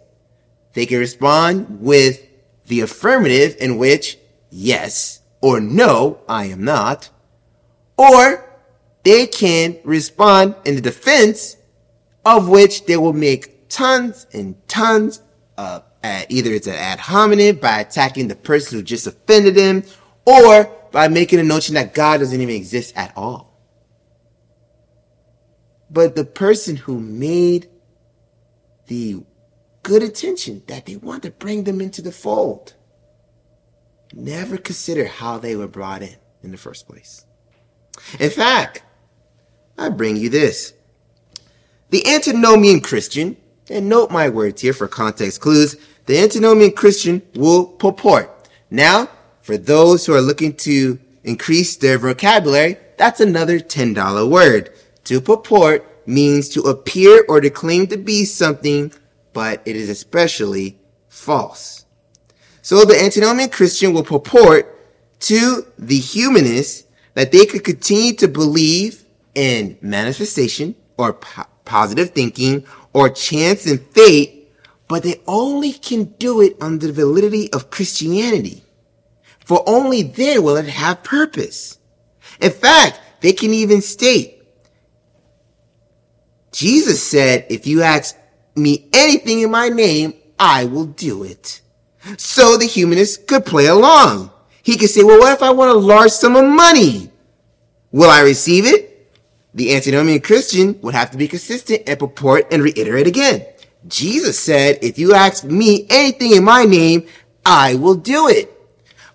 They 0.74 0.86
can 0.86 1.00
respond 1.00 1.82
with 1.82 2.26
the 2.68 2.82
affirmative 2.82 3.58
in 3.60 3.78
which 3.78 4.18
yes 4.50 5.22
or 5.42 5.60
no, 5.60 6.22
I 6.30 6.46
am 6.46 6.64
not. 6.64 7.10
Or 7.98 8.48
they 9.04 9.26
can 9.26 9.78
respond 9.84 10.56
in 10.66 10.76
the 10.76 10.82
defense 10.82 11.58
of 12.24 12.48
which 12.48 12.86
they 12.86 12.98
will 12.98 13.14
make 13.14 13.57
tons 13.70 14.28
and 14.34 14.56
tons 14.68 15.22
of 15.58 15.84
uh, 16.04 16.22
either 16.30 16.52
it's 16.52 16.68
an 16.68 16.76
ad 16.76 17.00
hominem 17.00 17.58
by 17.58 17.80
attacking 17.80 18.28
the 18.28 18.36
person 18.36 18.78
who 18.78 18.84
just 18.84 19.08
offended 19.08 19.58
him, 19.58 19.84
or 20.26 20.66
by 20.92 21.08
making 21.08 21.40
a 21.40 21.44
notion 21.44 21.76
that 21.76 21.94
God 21.94 22.20
doesn't 22.20 22.40
even 22.40 22.56
exist 22.56 22.96
at 22.96 23.12
all. 23.16 23.60
But 25.90 26.16
the 26.16 26.26
person 26.26 26.76
who 26.76 27.00
made 27.00 27.70
the 28.88 29.24
good 29.84 30.04
intention 30.04 30.64
that 30.68 30.86
they 30.86 30.96
want 30.98 31.24
to 31.24 31.32
bring 31.32 31.64
them 31.64 31.82
into 31.82 32.02
the 32.02 32.12
fold 32.12 32.74
never 34.14 34.58
consider 34.58 35.06
how 35.06 35.38
they 35.38 35.56
were 35.56 35.68
brought 35.68 36.02
in 36.02 36.16
in 36.44 36.52
the 36.52 36.58
first 36.58 36.88
place. 36.88 37.26
In 38.20 38.30
fact, 38.30 38.84
I 39.78 39.90
bring 39.90 40.18
you 40.18 40.30
this. 40.30 40.74
The 41.90 42.06
antinomian 42.08 42.82
Christian, 42.82 43.38
and 43.70 43.90
note 43.90 44.12
my 44.12 44.30
words 44.30 44.62
here 44.62 44.74
for 44.74 44.88
context 44.88 45.42
clues, 45.42 45.76
the 46.06 46.18
antinomian 46.18 46.72
Christian 46.72 47.22
will 47.36 47.66
purport. 47.66 48.50
Now, 48.70 49.10
for 49.42 49.58
those 49.58 50.06
who 50.06 50.14
are 50.14 50.22
looking 50.22 50.54
to 50.58 51.00
increase 51.24 51.76
their 51.76 51.98
vocabulary, 51.98 52.78
that's 52.98 53.20
another 53.20 53.60
$10 53.60 54.30
word. 54.30 54.72
To 55.06 55.22
purport 55.22 56.08
means 56.08 56.50
to 56.50 56.62
appear 56.62 57.26
or 57.28 57.42
to 57.42 57.50
claim 57.50 57.88
to 57.88 57.98
be 57.98 58.26
something, 58.26 58.92
but 59.34 59.62
it 59.66 59.76
is 59.76 59.90
especially 59.90 60.80
false. 61.10 61.86
So 62.62 62.84
the 62.86 63.02
antinomian 63.02 63.50
Christian 63.50 63.94
will 63.94 64.04
purport 64.04 64.74
to 65.22 65.66
the 65.78 65.98
humanists 65.98 66.86
that 67.14 67.32
they 67.32 67.46
could 67.46 67.64
continue 67.64 68.14
to 68.16 68.28
believe 68.28 69.06
in 69.36 69.78
manifestation 69.82 70.76
or 70.98 71.14
po- 71.14 71.46
positive 71.66 72.12
thinking 72.12 72.66
or 72.98 73.10
chance 73.10 73.68
and 73.68 73.80
fate, 73.92 74.50
but 74.88 75.04
they 75.04 75.22
only 75.27 75.72
can 75.72 76.06
do 76.18 76.42
it 76.42 76.58
under 76.60 76.88
the 76.88 76.94
validity 76.94 77.54
of 77.54 77.70
Christianity. 77.70 78.63
For 79.46 79.63
only 79.68 80.01
then 80.01 80.42
will 80.42 80.58
it 80.58 80.68
have 80.68 81.04
purpose. 81.04 81.77
In 82.42 82.51
fact, 82.51 83.00
they 83.22 83.34
can 83.34 83.54
even 83.54 83.82
state, 83.82 84.38
Jesus 86.51 87.04
said, 87.04 87.46
if 87.50 87.68
you 87.68 87.84
ask 87.84 88.16
me 88.56 88.88
anything 88.92 89.42
in 89.42 89.51
my 89.51 89.70
name, 89.70 90.16
I 90.39 90.66
will 90.66 90.86
do 90.86 91.24
it. 91.24 91.62
So 92.18 92.58
the 92.58 92.66
humanist 92.66 93.27
could 93.27 93.46
play 93.46 93.68
along. 93.68 94.32
He 94.63 94.75
could 94.75 94.89
say, 94.89 95.04
well, 95.04 95.20
what 95.20 95.34
if 95.34 95.44
I 95.44 95.51
want 95.51 95.70
a 95.70 95.75
large 95.75 96.12
sum 96.12 96.36
of 96.36 96.46
money? 96.46 97.12
Will 97.92 98.10
I 98.10 98.22
receive 98.22 98.66
it? 98.66 98.87
The 99.58 99.74
antinomian 99.76 100.22
Christian 100.22 100.80
would 100.82 100.94
have 100.94 101.10
to 101.10 101.18
be 101.18 101.28
consistent 101.28 101.82
and 101.88 101.98
purport 101.98 102.46
and 102.52 102.62
reiterate 102.62 103.08
again. 103.08 103.44
Jesus 103.88 104.38
said, 104.38 104.78
if 104.84 105.00
you 105.00 105.16
ask 105.16 105.44
me 105.44 105.88
anything 105.90 106.36
in 106.36 106.44
my 106.44 106.66
name, 106.66 107.08
I 107.44 107.74
will 107.74 107.96
do 107.96 108.28
it. 108.28 108.54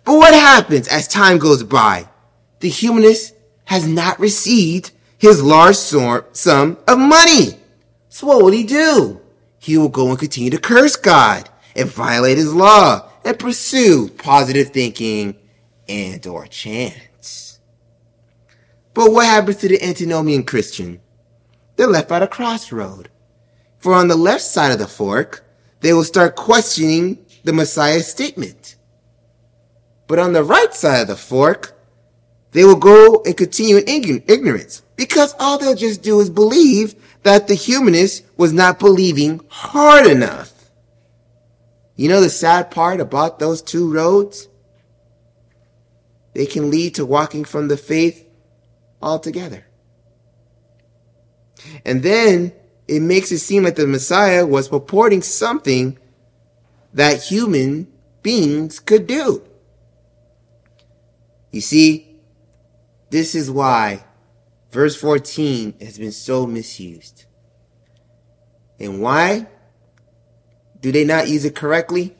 But 0.05 0.15
what 0.15 0.35
happens 0.35 0.89
as 0.89 1.07
time 1.07 1.39
goes 1.39 1.63
by? 1.63 2.09
The 2.59 2.69
humanist 2.69 3.37
has 3.67 3.87
not 3.87 4.19
received 4.19 4.91
his 5.17 5.41
large 5.41 5.77
sum 5.77 6.77
of 6.89 6.99
money. 6.99 7.55
So 8.09 8.27
what 8.27 8.43
will 8.43 8.51
he 8.51 8.65
do? 8.65 9.21
He 9.61 9.79
will 9.79 9.91
go 9.91 10.11
and 10.11 10.19
continue 10.19 10.51
to 10.51 10.59
curse 10.59 10.97
God 10.97 11.49
and 11.77 11.89
violate 11.89 12.39
his 12.39 12.53
law 12.53 13.09
and 13.25 13.39
pursue 13.39 14.09
positive 14.09 14.71
thinking 14.71 15.37
and 15.89 16.27
or 16.27 16.49
chance. 16.49 16.99
But 18.95 19.13
what 19.13 19.27
happens 19.27 19.57
to 19.59 19.69
the 19.69 19.83
antinomian 19.83 20.45
Christian? 20.45 21.01
They're 21.77 21.87
left 21.87 22.13
at 22.13 22.23
a 22.23 22.27
crossroad. 22.27 23.09
For 23.79 23.95
on 23.95 24.09
the 24.09 24.17
left 24.17 24.43
side 24.43 24.73
of 24.73 24.79
the 24.79 24.87
fork, 24.87 25.45
they 25.81 25.93
will 25.93 26.05
start 26.05 26.37
questioning 26.37 27.25
the 27.43 27.53
Messiah's 27.53 28.07
statement. 28.07 28.77
But 30.07 30.19
on 30.19 30.33
the 30.33 30.45
right 30.45 30.73
side 30.75 31.03
of 31.03 31.09
the 31.09 31.16
fork, 31.16 31.77
they 32.53 32.64
will 32.64 32.77
go 32.77 33.23
and 33.25 33.37
continue 33.37 33.79
in 33.79 34.23
ignorance 34.29 34.83
because 34.97 35.35
all 35.40 35.59
they'll 35.59 35.75
just 35.75 36.03
do 36.03 36.21
is 36.21 36.29
believe 36.31 36.95
that 37.23 37.49
the 37.49 37.55
humanist 37.55 38.25
was 38.37 38.53
not 38.53 38.79
believing 38.79 39.40
hard 39.49 40.07
enough. 40.07 40.53
You 41.97 42.09
know 42.09 42.21
the 42.21 42.31
sad 42.31 42.71
part 42.71 43.01
about 43.01 43.38
those 43.38 43.62
two 43.62 43.93
roads? 43.93 44.49
They 46.35 46.47
can 46.47 46.71
lead 46.71 46.95
to 46.97 47.07
walking 47.07 47.45
from 47.45 47.69
the 47.69 47.77
faith 47.77 48.29
altogether. 49.03 49.67
And 51.85 52.03
then 52.03 52.53
it 52.88 53.01
makes 53.01 53.31
it 53.33 53.38
seem 53.38 53.65
like 53.65 53.77
the 53.77 53.87
Messiah 53.87 54.47
was 54.47 54.69
purporting 54.69 55.23
something 55.23 55.99
that 56.93 57.23
human 57.23 57.88
beings 58.23 58.79
could 58.81 59.07
do. 59.07 59.43
You 61.51 61.61
see, 61.61 62.21
this 63.11 63.35
is 63.35 63.51
why 63.51 64.05
verse 64.71 64.97
14 64.97 65.75
has 65.81 65.99
been 65.99 66.12
so 66.12 66.47
misused. 66.47 67.27
And 68.81 69.01
why? 69.01 69.47
Do 70.81 70.91
they 70.91 71.05
not 71.05 71.29
use 71.29 71.45
it 71.45 71.55
correctly? 71.55 72.17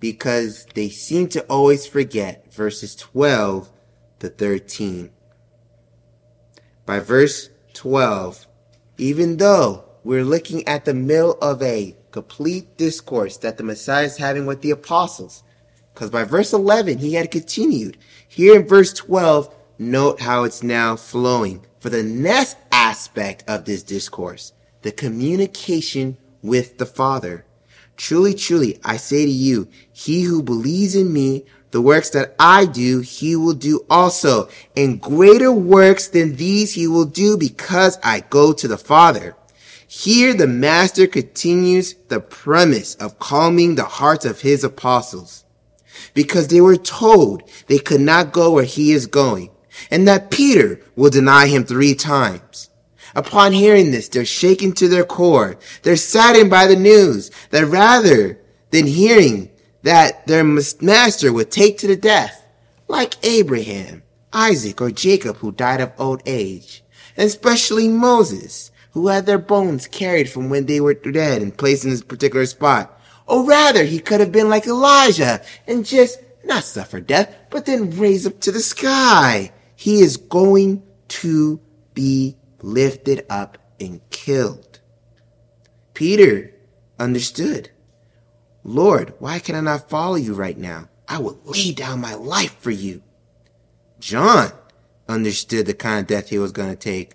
Because 0.00 0.66
they 0.74 0.90
seem 0.90 1.28
to 1.28 1.42
always 1.44 1.86
forget 1.86 2.52
verses 2.52 2.94
12 2.94 3.70
to 4.18 4.28
13. 4.28 5.10
By 6.88 7.00
verse 7.00 7.50
12, 7.74 8.46
even 8.96 9.36
though 9.36 9.84
we're 10.04 10.24
looking 10.24 10.66
at 10.66 10.86
the 10.86 10.94
middle 10.94 11.36
of 11.42 11.62
a 11.62 11.94
complete 12.12 12.78
discourse 12.78 13.36
that 13.36 13.58
the 13.58 13.62
Messiah 13.62 14.06
is 14.06 14.16
having 14.16 14.46
with 14.46 14.62
the 14.62 14.70
apostles, 14.70 15.42
because 15.92 16.08
by 16.08 16.24
verse 16.24 16.54
11, 16.54 16.96
he 16.96 17.12
had 17.12 17.30
continued. 17.30 17.98
Here 18.26 18.58
in 18.58 18.66
verse 18.66 18.94
12, 18.94 19.54
note 19.78 20.22
how 20.22 20.44
it's 20.44 20.62
now 20.62 20.96
flowing 20.96 21.66
for 21.78 21.90
the 21.90 22.02
next 22.02 22.56
aspect 22.72 23.44
of 23.46 23.66
this 23.66 23.82
discourse, 23.82 24.54
the 24.80 24.90
communication 24.90 26.16
with 26.40 26.78
the 26.78 26.86
Father. 26.86 27.44
Truly, 27.98 28.32
truly, 28.32 28.80
I 28.82 28.96
say 28.96 29.26
to 29.26 29.30
you, 29.30 29.68
he 29.92 30.22
who 30.22 30.42
believes 30.42 30.96
in 30.96 31.12
me, 31.12 31.44
the 31.70 31.82
works 31.82 32.10
that 32.10 32.34
I 32.38 32.64
do, 32.64 33.00
he 33.00 33.36
will 33.36 33.54
do 33.54 33.84
also. 33.90 34.48
And 34.76 35.00
greater 35.00 35.52
works 35.52 36.08
than 36.08 36.36
these 36.36 36.74
he 36.74 36.86
will 36.86 37.04
do 37.04 37.36
because 37.36 37.98
I 38.02 38.20
go 38.20 38.52
to 38.52 38.68
the 38.68 38.78
Father. 38.78 39.36
Here 39.86 40.34
the 40.34 40.46
master 40.46 41.06
continues 41.06 41.94
the 42.08 42.20
premise 42.20 42.94
of 42.96 43.18
calming 43.18 43.74
the 43.74 43.84
hearts 43.84 44.24
of 44.24 44.42
his 44.42 44.62
apostles 44.62 45.44
because 46.14 46.48
they 46.48 46.60
were 46.60 46.76
told 46.76 47.42
they 47.66 47.78
could 47.78 48.00
not 48.00 48.32
go 48.32 48.52
where 48.52 48.64
he 48.64 48.92
is 48.92 49.06
going 49.06 49.50
and 49.90 50.06
that 50.06 50.30
Peter 50.30 50.80
will 50.96 51.10
deny 51.10 51.46
him 51.46 51.64
three 51.64 51.94
times. 51.94 52.70
Upon 53.14 53.52
hearing 53.52 53.90
this, 53.90 54.08
they're 54.08 54.24
shaken 54.24 54.72
to 54.72 54.88
their 54.88 55.04
core. 55.04 55.58
They're 55.82 55.96
saddened 55.96 56.50
by 56.50 56.66
the 56.66 56.76
news 56.76 57.30
that 57.50 57.66
rather 57.66 58.38
than 58.70 58.86
hearing 58.86 59.50
that 59.82 60.26
their 60.26 60.44
master 60.44 61.32
would 61.32 61.50
take 61.50 61.78
to 61.78 61.86
the 61.86 61.96
death, 61.96 62.44
like 62.88 63.24
Abraham, 63.24 64.02
Isaac, 64.32 64.80
or 64.80 64.90
Jacob 64.90 65.36
who 65.36 65.52
died 65.52 65.80
of 65.80 65.92
old 65.98 66.22
age, 66.26 66.82
and 67.16 67.26
especially 67.26 67.88
Moses, 67.88 68.70
who 68.92 69.08
had 69.08 69.26
their 69.26 69.38
bones 69.38 69.86
carried 69.86 70.28
from 70.28 70.48
when 70.48 70.66
they 70.66 70.80
were 70.80 70.94
dead 70.94 71.42
and 71.42 71.56
placed 71.56 71.84
in 71.84 71.90
this 71.90 72.02
particular 72.02 72.46
spot. 72.46 73.00
Or 73.26 73.44
rather, 73.44 73.84
he 73.84 74.00
could 74.00 74.20
have 74.20 74.32
been 74.32 74.48
like 74.48 74.66
Elijah 74.66 75.42
and 75.66 75.84
just 75.84 76.20
not 76.44 76.64
suffer 76.64 77.00
death, 77.00 77.34
but 77.50 77.66
then 77.66 77.90
raise 77.90 78.26
up 78.26 78.40
to 78.40 78.50
the 78.50 78.60
sky. 78.60 79.52
He 79.76 80.00
is 80.00 80.16
going 80.16 80.82
to 81.08 81.60
be 81.94 82.36
lifted 82.62 83.24
up 83.28 83.58
and 83.78 84.00
killed. 84.10 84.80
Peter 85.94 86.54
understood. 86.98 87.70
Lord, 88.68 89.14
why 89.18 89.38
can 89.38 89.54
I 89.54 89.60
not 89.62 89.88
follow 89.88 90.16
you 90.16 90.34
right 90.34 90.58
now? 90.58 90.90
I 91.08 91.18
will 91.18 91.40
lay 91.46 91.72
down 91.72 92.02
my 92.02 92.12
life 92.12 92.54
for 92.58 92.70
you. 92.70 93.02
John 93.98 94.52
understood 95.08 95.64
the 95.64 95.72
kind 95.72 96.00
of 96.00 96.06
death 96.06 96.28
he 96.28 96.38
was 96.38 96.52
going 96.52 96.68
to 96.68 96.76
take. 96.76 97.14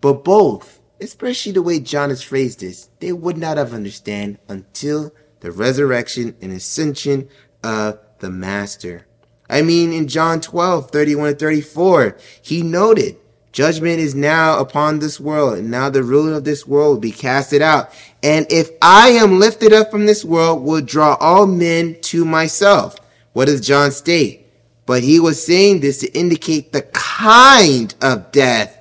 But 0.00 0.22
both, 0.22 0.80
especially 1.00 1.50
the 1.50 1.60
way 1.60 1.80
John 1.80 2.10
has 2.10 2.22
phrased 2.22 2.60
this, 2.60 2.88
they 3.00 3.12
would 3.12 3.36
not 3.36 3.56
have 3.56 3.74
understand 3.74 4.38
until 4.48 5.12
the 5.40 5.50
resurrection 5.50 6.36
and 6.40 6.52
ascension 6.52 7.28
of 7.64 7.98
the 8.20 8.30
Master. 8.30 9.08
I 9.50 9.62
mean, 9.62 9.92
in 9.92 10.06
John 10.06 10.40
12, 10.40 10.92
31 10.92 11.28
and 11.30 11.38
34, 11.38 12.16
he 12.40 12.62
noted 12.62 13.16
Judgment 13.54 14.00
is 14.00 14.16
now 14.16 14.58
upon 14.58 14.98
this 14.98 15.20
world, 15.20 15.56
and 15.56 15.70
now 15.70 15.88
the 15.88 16.02
ruler 16.02 16.32
of 16.32 16.42
this 16.42 16.66
world 16.66 16.94
will 16.94 17.00
be 17.00 17.12
casted 17.12 17.62
out. 17.62 17.88
And 18.20 18.48
if 18.50 18.68
I 18.82 19.10
am 19.10 19.38
lifted 19.38 19.72
up 19.72 19.92
from 19.92 20.06
this 20.06 20.24
world, 20.24 20.64
will 20.64 20.80
draw 20.80 21.14
all 21.20 21.46
men 21.46 21.96
to 22.00 22.24
myself. 22.24 22.96
What 23.32 23.44
does 23.44 23.64
John 23.64 23.92
state? 23.92 24.48
But 24.86 25.04
he 25.04 25.20
was 25.20 25.46
saying 25.46 25.80
this 25.80 25.98
to 25.98 26.10
indicate 26.18 26.72
the 26.72 26.82
kind 26.82 27.94
of 28.02 28.32
death 28.32 28.76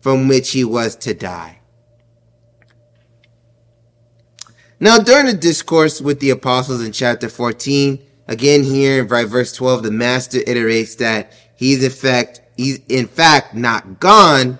from 0.00 0.28
which 0.28 0.52
he 0.52 0.62
was 0.62 0.94
to 0.98 1.12
die. 1.12 1.58
Now, 4.78 4.98
during 4.98 5.26
the 5.26 5.34
discourse 5.34 6.00
with 6.00 6.20
the 6.20 6.30
apostles 6.30 6.80
in 6.80 6.92
chapter 6.92 7.28
14, 7.28 8.00
again 8.28 8.62
here 8.62 9.00
in 9.00 9.08
verse 9.08 9.52
12, 9.52 9.82
the 9.82 9.90
master 9.90 10.38
iterates 10.38 10.96
that 10.98 11.32
he's 11.56 11.82
in 11.82 11.90
fact, 11.90 12.40
he's 12.56 12.80
in 12.88 13.06
fact 13.06 13.54
not 13.54 14.00
gone 14.00 14.58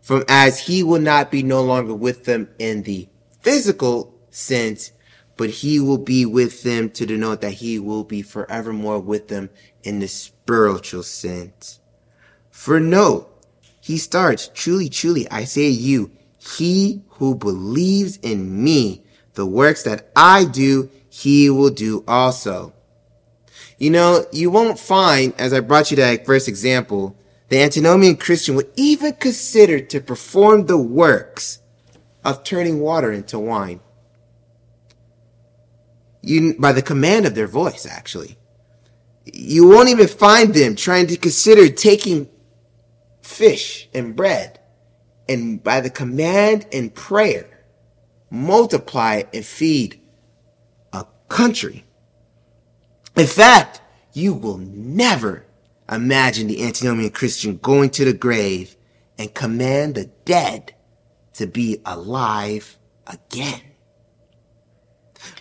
from 0.00 0.24
as 0.28 0.60
he 0.60 0.82
will 0.82 1.00
not 1.00 1.30
be 1.30 1.42
no 1.42 1.62
longer 1.62 1.94
with 1.94 2.24
them 2.24 2.48
in 2.58 2.82
the 2.82 3.08
physical 3.40 4.14
sense, 4.30 4.92
but 5.36 5.50
he 5.50 5.78
will 5.78 5.98
be 5.98 6.24
with 6.24 6.62
them 6.62 6.90
to 6.90 7.06
denote 7.06 7.40
that 7.40 7.54
he 7.54 7.78
will 7.78 8.04
be 8.04 8.22
forevermore 8.22 9.00
with 9.00 9.28
them 9.28 9.50
in 9.82 9.98
the 10.00 10.08
spiritual 10.08 11.02
sense. 11.02 11.80
For 12.50 12.80
note, 12.80 13.34
he 13.80 13.98
starts, 13.98 14.50
truly, 14.52 14.88
truly, 14.88 15.30
I 15.30 15.44
say 15.44 15.68
to 15.68 15.70
you, 15.70 16.10
he 16.38 17.02
who 17.10 17.34
believes 17.34 18.16
in 18.18 18.62
me, 18.62 19.04
the 19.34 19.46
works 19.46 19.82
that 19.82 20.10
I 20.16 20.44
do, 20.44 20.90
he 21.10 21.50
will 21.50 21.70
do 21.70 22.04
also. 22.08 22.72
You 23.78 23.90
know, 23.90 24.24
you 24.32 24.50
won't 24.50 24.78
find, 24.78 25.32
as 25.38 25.52
I 25.52 25.60
brought 25.60 25.90
you 25.90 25.96
that 25.98 26.26
first 26.26 26.48
example, 26.48 27.16
the 27.48 27.60
antinomian 27.60 28.16
Christian 28.16 28.54
would 28.56 28.70
even 28.76 29.14
consider 29.14 29.80
to 29.80 30.00
perform 30.00 30.66
the 30.66 30.78
works 30.78 31.60
of 32.24 32.44
turning 32.44 32.80
water 32.80 33.10
into 33.12 33.38
wine. 33.38 33.80
You, 36.22 36.56
by 36.58 36.72
the 36.72 36.82
command 36.82 37.26
of 37.26 37.34
their 37.34 37.46
voice, 37.46 37.86
actually. 37.86 38.36
You 39.24 39.68
won't 39.68 39.88
even 39.88 40.08
find 40.08 40.52
them 40.52 40.74
trying 40.74 41.06
to 41.08 41.16
consider 41.16 41.68
taking 41.68 42.28
fish 43.22 43.88
and 43.94 44.16
bread 44.16 44.58
and 45.28 45.62
by 45.62 45.80
the 45.80 45.90
command 45.90 46.66
and 46.72 46.94
prayer, 46.94 47.46
multiply 48.30 49.22
and 49.32 49.44
feed 49.44 50.00
a 50.92 51.04
country. 51.28 51.84
In 53.16 53.26
fact, 53.26 53.80
you 54.12 54.32
will 54.32 54.58
never 54.58 55.44
imagine 55.90 56.46
the 56.46 56.62
antinomian 56.64 57.10
Christian 57.10 57.58
going 57.58 57.90
to 57.90 58.04
the 58.04 58.12
grave 58.12 58.76
and 59.18 59.34
command 59.34 59.94
the 59.94 60.06
dead 60.24 60.74
to 61.34 61.46
be 61.46 61.80
alive 61.84 62.78
again. 63.06 63.62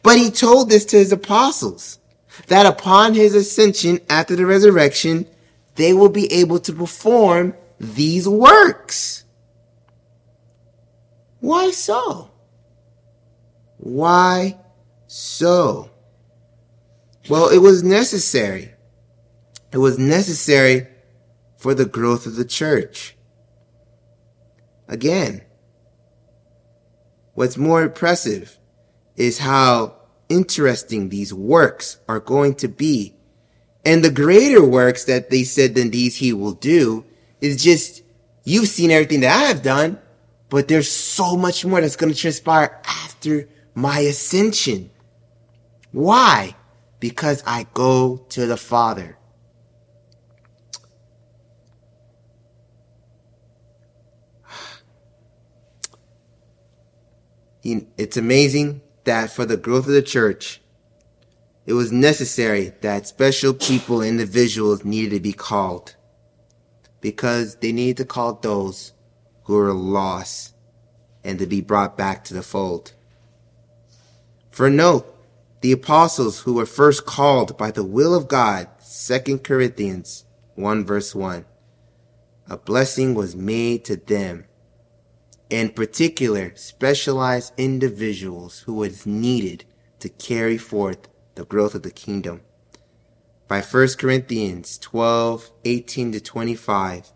But 0.03 0.17
he 0.17 0.31
told 0.31 0.69
this 0.69 0.85
to 0.85 0.97
his 0.97 1.11
apostles 1.11 1.99
that 2.47 2.65
upon 2.65 3.13
his 3.13 3.35
ascension 3.35 3.99
after 4.09 4.35
the 4.35 4.45
resurrection, 4.45 5.27
they 5.75 5.93
will 5.93 6.09
be 6.09 6.31
able 6.31 6.59
to 6.59 6.73
perform 6.73 7.55
these 7.79 8.27
works. 8.27 9.25
Why 11.39 11.71
so? 11.71 12.31
Why 13.77 14.57
so? 15.07 15.91
Well, 17.29 17.49
it 17.49 17.59
was 17.59 17.83
necessary. 17.83 18.73
It 19.71 19.77
was 19.77 19.99
necessary 19.99 20.87
for 21.57 21.73
the 21.73 21.85
growth 21.85 22.25
of 22.25 22.35
the 22.35 22.45
church. 22.45 23.15
Again, 24.87 25.41
what's 27.33 27.57
more 27.57 27.81
impressive 27.81 28.57
is 29.15 29.39
how 29.39 29.95
interesting 30.29 31.09
these 31.09 31.33
works 31.33 31.97
are 32.07 32.19
going 32.19 32.55
to 32.55 32.67
be. 32.67 33.15
And 33.85 34.03
the 34.03 34.11
greater 34.11 34.63
works 34.63 35.05
that 35.05 35.29
they 35.29 35.43
said 35.43 35.75
than 35.75 35.91
these 35.91 36.17
he 36.17 36.33
will 36.33 36.53
do 36.53 37.05
is 37.41 37.61
just, 37.61 38.03
you've 38.43 38.67
seen 38.69 38.91
everything 38.91 39.21
that 39.21 39.35
I 39.35 39.47
have 39.47 39.61
done, 39.61 39.99
but 40.49 40.67
there's 40.67 40.91
so 40.91 41.35
much 41.35 41.65
more 41.65 41.81
that's 41.81 41.95
going 41.95 42.13
to 42.13 42.19
transpire 42.19 42.81
after 42.85 43.49
my 43.75 43.99
ascension. 43.99 44.89
Why? 45.91 46.55
Because 46.99 47.43
I 47.45 47.67
go 47.73 48.25
to 48.29 48.45
the 48.45 48.57
Father. 48.57 49.16
It's 57.67 58.15
amazing 58.15 58.81
that 59.03 59.29
for 59.29 59.45
the 59.45 59.57
growth 59.57 59.87
of 59.87 59.91
the 59.91 60.01
church, 60.01 60.61
it 61.65 61.73
was 61.73 61.91
necessary 61.91 62.71
that 62.79 63.07
special 63.07 63.53
people, 63.53 64.01
individuals 64.01 64.85
needed 64.85 65.15
to 65.15 65.19
be 65.19 65.33
called 65.33 65.95
because 67.01 67.57
they 67.57 67.73
needed 67.73 67.97
to 67.97 68.05
call 68.05 68.35
those 68.35 68.93
who 69.43 69.55
were 69.55 69.73
lost 69.73 70.55
and 71.25 71.37
to 71.39 71.45
be 71.45 71.59
brought 71.59 71.97
back 71.97 72.23
to 72.23 72.33
the 72.33 72.41
fold. 72.41 72.93
For 74.49 74.69
note, 74.69 75.13
the 75.59 75.73
apostles 75.73 76.39
who 76.41 76.53
were 76.53 76.65
first 76.65 77.05
called 77.05 77.57
by 77.57 77.71
the 77.71 77.83
will 77.83 78.15
of 78.15 78.29
God, 78.29 78.69
2 78.79 79.39
Corinthians 79.39 80.23
1 80.55 80.85
verse 80.85 81.13
1, 81.13 81.43
a 82.49 82.55
blessing 82.55 83.13
was 83.13 83.35
made 83.35 83.83
to 83.83 83.97
them 83.97 84.45
in 85.49 85.69
particular 85.69 86.51
specialized 86.55 87.53
individuals 87.57 88.59
who 88.61 88.73
was 88.73 89.05
needed 89.05 89.63
to 89.99 90.09
carry 90.09 90.57
forth 90.57 91.07
the 91.35 91.45
growth 91.45 91.75
of 91.75 91.83
the 91.83 91.91
kingdom. 91.91 92.41
By 93.47 93.61
1 93.61 93.87
Corinthians 93.97 94.77
12, 94.77 95.51
18 95.63 96.11
to 96.11 96.19
25, 96.19 97.13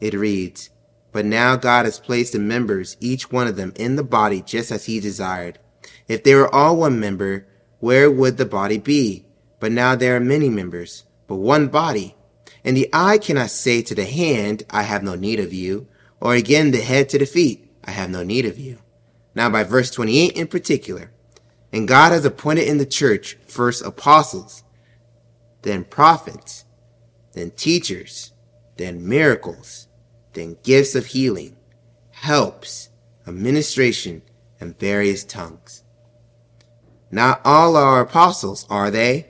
it 0.00 0.14
reads, 0.14 0.70
But 1.12 1.26
now 1.26 1.56
God 1.56 1.84
has 1.84 2.00
placed 2.00 2.32
the 2.32 2.38
members, 2.38 2.96
each 3.00 3.30
one 3.30 3.46
of 3.46 3.56
them, 3.56 3.72
in 3.76 3.96
the 3.96 4.02
body 4.04 4.40
just 4.40 4.70
as 4.70 4.86
he 4.86 4.98
desired. 4.98 5.58
If 6.08 6.24
they 6.24 6.34
were 6.34 6.52
all 6.54 6.76
one 6.76 6.98
member, 6.98 7.46
where 7.80 8.10
would 8.10 8.38
the 8.38 8.46
body 8.46 8.78
be? 8.78 9.26
But 9.60 9.72
now 9.72 9.94
there 9.94 10.16
are 10.16 10.20
many 10.20 10.48
members, 10.48 11.04
but 11.26 11.36
one 11.36 11.68
body. 11.68 12.14
And 12.64 12.76
the 12.76 12.88
eye 12.92 13.18
cannot 13.18 13.50
say 13.50 13.82
to 13.82 13.94
the 13.94 14.04
hand, 14.04 14.62
I 14.70 14.82
have 14.82 15.02
no 15.02 15.14
need 15.14 15.38
of 15.38 15.52
you, 15.52 15.86
or 16.20 16.34
again 16.34 16.70
the 16.70 16.80
head 16.80 17.08
to 17.10 17.18
the 17.18 17.26
feet, 17.26 17.70
I 17.84 17.92
have 17.92 18.10
no 18.10 18.22
need 18.22 18.46
of 18.46 18.58
you. 18.58 18.78
Now 19.34 19.50
by 19.50 19.62
verse 19.64 19.90
28 19.90 20.32
in 20.32 20.46
particular, 20.46 21.10
and 21.72 21.86
God 21.86 22.12
has 22.12 22.24
appointed 22.24 22.68
in 22.68 22.78
the 22.78 22.86
church 22.86 23.36
first 23.46 23.84
apostles, 23.84 24.62
then 25.62 25.84
prophets, 25.84 26.64
then 27.32 27.50
teachers, 27.50 28.32
then 28.76 29.06
miracles, 29.06 29.88
then 30.32 30.56
gifts 30.62 30.94
of 30.94 31.06
healing, 31.06 31.56
helps, 32.12 32.88
administration, 33.26 34.22
and 34.60 34.78
various 34.78 35.24
tongues. 35.24 35.82
Not 37.10 37.40
all 37.44 37.76
are 37.76 38.00
apostles, 38.00 38.66
are 38.70 38.90
they? 38.90 39.28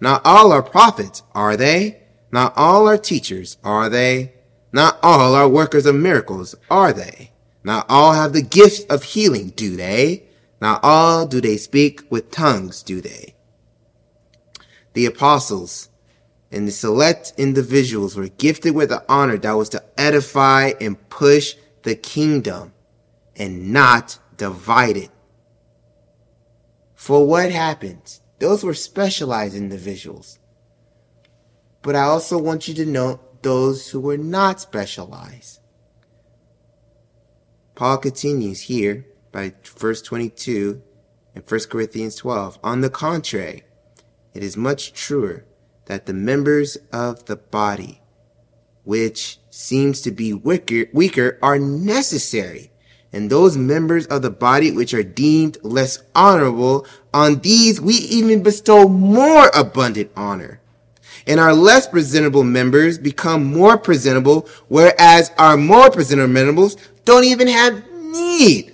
Not 0.00 0.22
all 0.24 0.52
are 0.52 0.62
prophets, 0.62 1.22
are 1.34 1.56
they? 1.56 2.02
Not 2.30 2.52
all 2.56 2.88
are 2.88 2.98
teachers, 2.98 3.56
are 3.62 3.88
they? 3.88 4.32
Not 4.74 4.98
all 5.04 5.36
are 5.36 5.48
workers 5.48 5.86
of 5.86 5.94
miracles, 5.94 6.56
are 6.68 6.92
they? 6.92 7.30
Not 7.62 7.86
all 7.88 8.12
have 8.14 8.32
the 8.32 8.42
gift 8.42 8.90
of 8.90 9.04
healing, 9.04 9.50
do 9.50 9.76
they? 9.76 10.24
Not 10.60 10.80
all 10.82 11.28
do 11.28 11.40
they 11.40 11.58
speak 11.58 12.02
with 12.10 12.32
tongues, 12.32 12.82
do 12.82 13.00
they? 13.00 13.36
The 14.94 15.06
apostles 15.06 15.90
and 16.50 16.66
the 16.66 16.72
select 16.72 17.34
individuals 17.38 18.16
were 18.16 18.26
gifted 18.26 18.74
with 18.74 18.88
the 18.88 19.04
honor 19.08 19.36
that 19.38 19.52
was 19.52 19.68
to 19.68 19.84
edify 19.96 20.72
and 20.80 21.08
push 21.08 21.54
the 21.84 21.94
kingdom 21.94 22.72
and 23.36 23.72
not 23.72 24.18
divide 24.36 24.96
it. 24.96 25.10
For 26.96 27.24
what 27.24 27.52
happened? 27.52 28.18
Those 28.40 28.64
were 28.64 28.74
specialized 28.74 29.54
individuals. 29.54 30.40
But 31.80 31.94
I 31.94 32.02
also 32.02 32.38
want 32.38 32.66
you 32.66 32.74
to 32.74 32.84
note 32.84 33.20
those 33.44 33.90
who 33.90 34.00
were 34.00 34.16
not 34.16 34.60
specialized. 34.60 35.60
Paul 37.74 37.98
continues 37.98 38.62
here 38.62 39.06
by 39.30 39.52
verse 39.64 40.02
22 40.02 40.82
and 41.34 41.44
1 41.48 41.60
Corinthians 41.70 42.16
12. 42.16 42.58
On 42.64 42.80
the 42.80 42.90
contrary, 42.90 43.62
it 44.32 44.42
is 44.42 44.56
much 44.56 44.92
truer 44.92 45.44
that 45.86 46.06
the 46.06 46.14
members 46.14 46.76
of 46.92 47.26
the 47.26 47.36
body, 47.36 48.00
which 48.84 49.38
seems 49.50 50.00
to 50.00 50.10
be 50.10 50.32
weaker, 50.32 50.86
weaker 50.92 51.38
are 51.42 51.58
necessary. 51.58 52.70
And 53.12 53.30
those 53.30 53.56
members 53.56 54.06
of 54.06 54.22
the 54.22 54.30
body 54.30 54.72
which 54.72 54.94
are 54.94 55.04
deemed 55.04 55.58
less 55.62 56.02
honorable, 56.14 56.86
on 57.12 57.40
these 57.40 57.80
we 57.80 57.94
even 57.94 58.42
bestow 58.42 58.88
more 58.88 59.50
abundant 59.54 60.10
honor 60.16 60.60
and 61.26 61.40
our 61.40 61.54
less 61.54 61.86
presentable 61.86 62.44
members 62.44 62.98
become 62.98 63.44
more 63.44 63.78
presentable, 63.78 64.48
whereas 64.68 65.30
our 65.38 65.56
more 65.56 65.90
presentable 65.90 66.32
members 66.32 66.76
don't 67.04 67.24
even 67.24 67.48
have 67.48 67.84
need. 67.92 68.72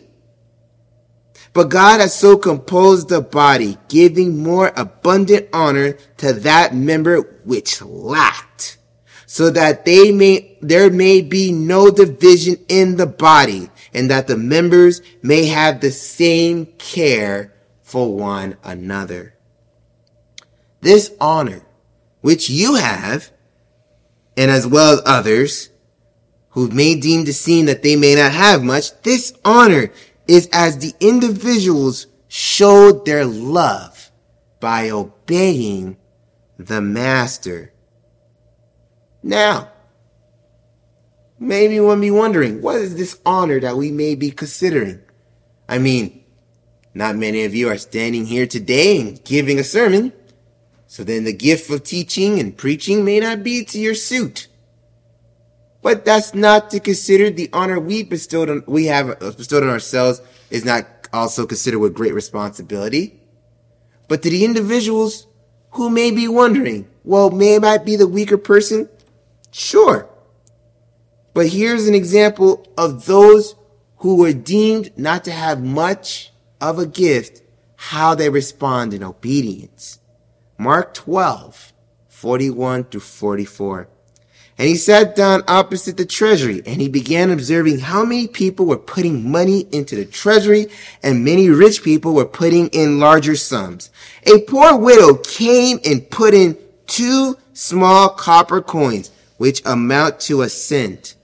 But 1.52 1.68
God 1.68 2.00
has 2.00 2.14
so 2.14 2.36
composed 2.36 3.08
the 3.08 3.20
body, 3.20 3.76
giving 3.88 4.42
more 4.42 4.72
abundant 4.76 5.48
honor 5.52 5.92
to 6.18 6.32
that 6.32 6.74
member 6.74 7.20
which 7.44 7.82
lacked, 7.82 8.78
so 9.26 9.50
that 9.50 9.84
they 9.84 10.12
may, 10.12 10.56
there 10.60 10.90
may 10.90 11.22
be 11.22 11.50
no 11.50 11.90
division 11.90 12.56
in 12.68 12.96
the 12.96 13.06
body 13.06 13.70
and 13.92 14.10
that 14.10 14.28
the 14.28 14.36
members 14.36 15.02
may 15.22 15.46
have 15.46 15.80
the 15.80 15.90
same 15.90 16.66
care 16.78 17.52
for 17.82 18.14
one 18.14 18.56
another. 18.62 19.34
This 20.80 21.12
honor, 21.20 21.62
which 22.20 22.50
you 22.50 22.74
have, 22.76 23.30
and 24.36 24.50
as 24.50 24.66
well 24.66 24.94
as 24.94 25.02
others, 25.04 25.70
who 26.50 26.68
may 26.68 26.98
deem 26.98 27.24
to 27.24 27.32
seem 27.32 27.66
that 27.66 27.82
they 27.82 27.96
may 27.96 28.14
not 28.14 28.32
have 28.32 28.62
much, 28.62 29.00
this 29.02 29.32
honor 29.44 29.90
is 30.26 30.48
as 30.52 30.78
the 30.78 30.94
individuals 31.00 32.06
showed 32.28 33.04
their 33.04 33.24
love 33.24 34.10
by 34.60 34.90
obeying 34.90 35.96
the 36.58 36.80
master. 36.80 37.72
Now, 39.22 39.70
maybe 41.38 41.80
one 41.80 42.00
be 42.00 42.10
wondering, 42.10 42.62
what 42.62 42.76
is 42.76 42.96
this 42.96 43.18
honor 43.24 43.60
that 43.60 43.76
we 43.76 43.90
may 43.90 44.14
be 44.14 44.30
considering? 44.30 45.00
I 45.68 45.78
mean, 45.78 46.24
not 46.94 47.16
many 47.16 47.44
of 47.44 47.54
you 47.54 47.68
are 47.68 47.78
standing 47.78 48.26
here 48.26 48.46
today 48.46 49.00
and 49.00 49.22
giving 49.24 49.58
a 49.58 49.64
sermon, 49.64 50.12
so 50.90 51.04
then 51.04 51.22
the 51.22 51.32
gift 51.32 51.70
of 51.70 51.84
teaching 51.84 52.40
and 52.40 52.56
preaching 52.56 53.04
may 53.04 53.20
not 53.20 53.44
be 53.44 53.64
to 53.64 53.78
your 53.78 53.94
suit. 53.94 54.48
But 55.82 56.04
that's 56.04 56.34
not 56.34 56.68
to 56.70 56.80
consider 56.80 57.30
the 57.30 57.48
honor 57.52 57.78
we 57.78 58.02
bestowed 58.02 58.50
on, 58.50 58.64
we 58.66 58.86
have 58.86 59.16
bestowed 59.20 59.62
on 59.62 59.68
ourselves 59.68 60.20
is 60.50 60.64
not 60.64 60.88
also 61.12 61.46
considered 61.46 61.78
with 61.78 61.94
great 61.94 62.12
responsibility. 62.12 63.20
But 64.08 64.22
to 64.22 64.30
the 64.30 64.44
individuals 64.44 65.28
who 65.74 65.90
may 65.90 66.10
be 66.10 66.26
wondering, 66.26 66.88
well, 67.04 67.30
may 67.30 67.58
I 67.58 67.78
be 67.78 67.94
the 67.94 68.08
weaker 68.08 68.36
person? 68.36 68.88
Sure. 69.52 70.10
But 71.34 71.50
here's 71.50 71.86
an 71.86 71.94
example 71.94 72.66
of 72.76 73.06
those 73.06 73.54
who 73.98 74.16
were 74.16 74.32
deemed 74.32 74.90
not 74.98 75.22
to 75.22 75.30
have 75.30 75.62
much 75.62 76.32
of 76.60 76.80
a 76.80 76.86
gift, 76.86 77.42
how 77.76 78.16
they 78.16 78.28
respond 78.28 78.92
in 78.92 79.04
obedience. 79.04 79.99
Mark 80.60 80.92
12, 80.92 81.72
41 82.10 82.84
through 82.84 83.00
44. 83.00 83.88
And 84.58 84.68
he 84.68 84.76
sat 84.76 85.16
down 85.16 85.42
opposite 85.48 85.96
the 85.96 86.04
treasury 86.04 86.60
and 86.66 86.82
he 86.82 86.88
began 86.90 87.30
observing 87.30 87.78
how 87.78 88.04
many 88.04 88.28
people 88.28 88.66
were 88.66 88.76
putting 88.76 89.30
money 89.30 89.66
into 89.72 89.96
the 89.96 90.04
treasury 90.04 90.66
and 91.02 91.24
many 91.24 91.48
rich 91.48 91.82
people 91.82 92.12
were 92.12 92.26
putting 92.26 92.68
in 92.68 93.00
larger 93.00 93.36
sums. 93.36 93.88
A 94.26 94.42
poor 94.42 94.76
widow 94.76 95.14
came 95.14 95.80
and 95.82 96.10
put 96.10 96.34
in 96.34 96.58
two 96.86 97.38
small 97.54 98.10
copper 98.10 98.60
coins, 98.60 99.10
which 99.38 99.64
amount 99.64 100.20
to 100.20 100.42
a 100.42 100.50
cent. 100.50 101.14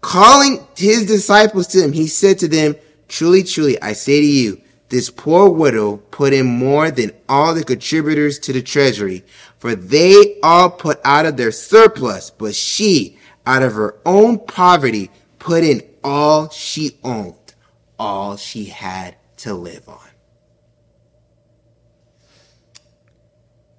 Calling 0.00 0.66
his 0.76 1.06
disciples 1.06 1.68
to 1.68 1.84
him, 1.84 1.92
he 1.92 2.08
said 2.08 2.40
to 2.40 2.48
them, 2.48 2.74
Truly, 3.06 3.44
truly, 3.44 3.80
I 3.80 3.92
say 3.92 4.20
to 4.20 4.26
you, 4.26 4.60
this 4.88 5.10
poor 5.10 5.50
widow 5.50 5.96
put 5.96 6.32
in 6.32 6.46
more 6.46 6.90
than 6.90 7.10
all 7.28 7.54
the 7.54 7.64
contributors 7.64 8.38
to 8.40 8.52
the 8.52 8.62
treasury, 8.62 9.24
for 9.58 9.74
they 9.74 10.38
all 10.42 10.70
put 10.70 11.00
out 11.04 11.26
of 11.26 11.36
their 11.36 11.50
surplus, 11.50 12.30
but 12.30 12.54
she, 12.54 13.18
out 13.44 13.62
of 13.62 13.72
her 13.74 13.96
own 14.04 14.38
poverty, 14.38 15.10
put 15.38 15.64
in 15.64 15.82
all 16.04 16.48
she 16.50 16.98
owned, 17.02 17.54
all 17.98 18.36
she 18.36 18.66
had 18.66 19.16
to 19.38 19.54
live 19.54 19.88
on. 19.88 19.98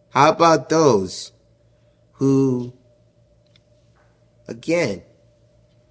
How 0.09 0.31
about 0.31 0.69
those 0.69 1.31
who, 2.13 2.73
again, 4.47 5.03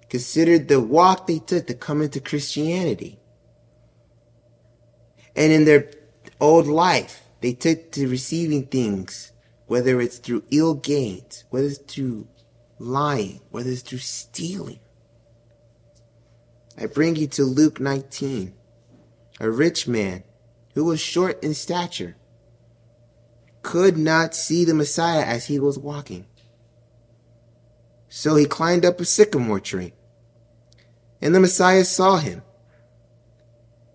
considered 0.09 0.67
the 0.67 0.79
walk 0.79 1.25
they 1.25 1.39
took 1.39 1.65
to 1.67 1.73
come 1.73 2.01
into 2.01 2.19
Christianity? 2.19 3.19
And 5.37 5.53
in 5.53 5.63
their 5.65 5.91
old 6.41 6.67
life, 6.67 7.23
they 7.41 7.53
took 7.53 7.91
to 7.93 8.09
receiving 8.09 8.65
things 8.65 9.31
whether 9.67 10.01
it's 10.01 10.17
through 10.17 10.43
ill 10.49 10.73
gains, 10.73 11.45
whether 11.49 11.67
it's 11.67 11.77
through 11.77 12.27
lying, 12.79 13.39
whether 13.51 13.69
it's 13.69 13.81
through 13.81 13.99
stealing. 13.99 14.79
I 16.77 16.87
bring 16.87 17.15
you 17.15 17.27
to 17.27 17.43
Luke 17.43 17.79
19. 17.79 18.53
A 19.39 19.49
rich 19.49 19.87
man 19.87 20.23
who 20.73 20.85
was 20.85 20.99
short 20.99 21.43
in 21.43 21.53
stature 21.53 22.15
could 23.61 23.97
not 23.97 24.33
see 24.33 24.63
the 24.63 24.73
Messiah 24.73 25.23
as 25.23 25.47
he 25.47 25.59
was 25.59 25.77
walking. 25.77 26.25
So 28.09 28.35
he 28.35 28.45
climbed 28.45 28.85
up 28.85 28.99
a 28.99 29.05
sycamore 29.05 29.59
tree. 29.59 29.93
And 31.21 31.35
the 31.35 31.39
Messiah 31.39 31.83
saw 31.83 32.17
him. 32.17 32.41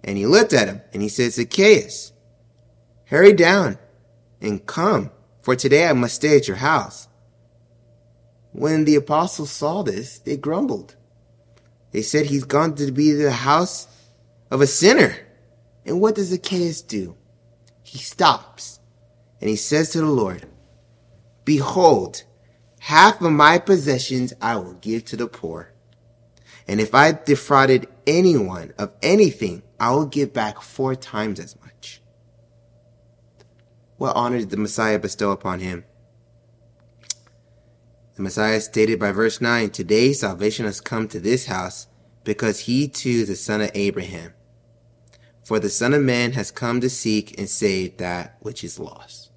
And 0.04 0.18
he 0.18 0.26
looked 0.26 0.52
at 0.52 0.68
him 0.68 0.82
and 0.92 1.02
he 1.02 1.08
said, 1.08 1.32
Zacchaeus, 1.32 2.12
hurry 3.06 3.32
down 3.32 3.78
and 4.40 4.66
come 4.66 5.10
for 5.42 5.56
today 5.56 5.88
I 5.88 5.92
must 5.92 6.14
stay 6.14 6.36
at 6.36 6.46
your 6.46 6.58
house. 6.58 7.08
When 8.52 8.84
the 8.84 8.94
apostles 8.94 9.50
saw 9.50 9.82
this, 9.82 10.20
they 10.20 10.36
grumbled. 10.36 10.94
They 11.90 12.02
said 12.02 12.26
he's 12.26 12.44
gone 12.44 12.76
to 12.76 12.92
be 12.92 13.12
the 13.12 13.32
house 13.32 13.88
of 14.50 14.60
a 14.60 14.66
sinner. 14.66 15.16
And 15.84 16.00
what 16.00 16.14
does 16.14 16.28
Zacchaeus 16.28 16.80
do? 16.80 17.16
He 17.82 17.98
stops 17.98 18.78
and 19.40 19.50
he 19.50 19.56
says 19.56 19.90
to 19.90 19.98
the 19.98 20.06
Lord, 20.06 20.46
Behold, 21.44 22.22
half 22.78 23.20
of 23.20 23.32
my 23.32 23.58
possessions 23.58 24.32
I 24.40 24.56
will 24.56 24.74
give 24.74 25.04
to 25.06 25.16
the 25.16 25.26
poor. 25.26 25.72
And 26.68 26.80
if 26.80 26.94
I 26.94 27.12
defrauded 27.12 27.88
anyone 28.06 28.72
of 28.78 28.92
anything, 29.02 29.62
I 29.82 29.90
will 29.90 30.06
give 30.06 30.32
back 30.32 30.62
four 30.62 30.94
times 30.94 31.40
as 31.40 31.60
much. 31.60 32.00
What 33.96 34.14
honor 34.14 34.38
did 34.38 34.50
the 34.50 34.56
Messiah 34.56 35.00
bestow 35.00 35.32
upon 35.32 35.58
him? 35.58 35.84
The 38.14 38.22
Messiah 38.22 38.60
stated 38.60 39.00
by 39.00 39.10
verse 39.10 39.40
9, 39.40 39.70
Today 39.70 40.12
salvation 40.12 40.66
has 40.66 40.80
come 40.80 41.08
to 41.08 41.18
this 41.18 41.46
house 41.46 41.88
because 42.22 42.60
he 42.60 42.86
too 42.86 43.10
is 43.10 43.28
the 43.28 43.34
son 43.34 43.60
of 43.60 43.72
Abraham. 43.74 44.34
For 45.42 45.58
the 45.58 45.68
Son 45.68 45.92
of 45.94 46.02
Man 46.02 46.30
has 46.34 46.52
come 46.52 46.80
to 46.80 46.88
seek 46.88 47.36
and 47.36 47.48
save 47.48 47.96
that 47.96 48.36
which 48.38 48.62
is 48.62 48.78
lost. 48.78 49.32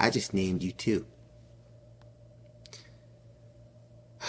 I 0.00 0.10
just 0.10 0.34
named 0.34 0.64
you 0.64 0.72
too. 0.72 1.06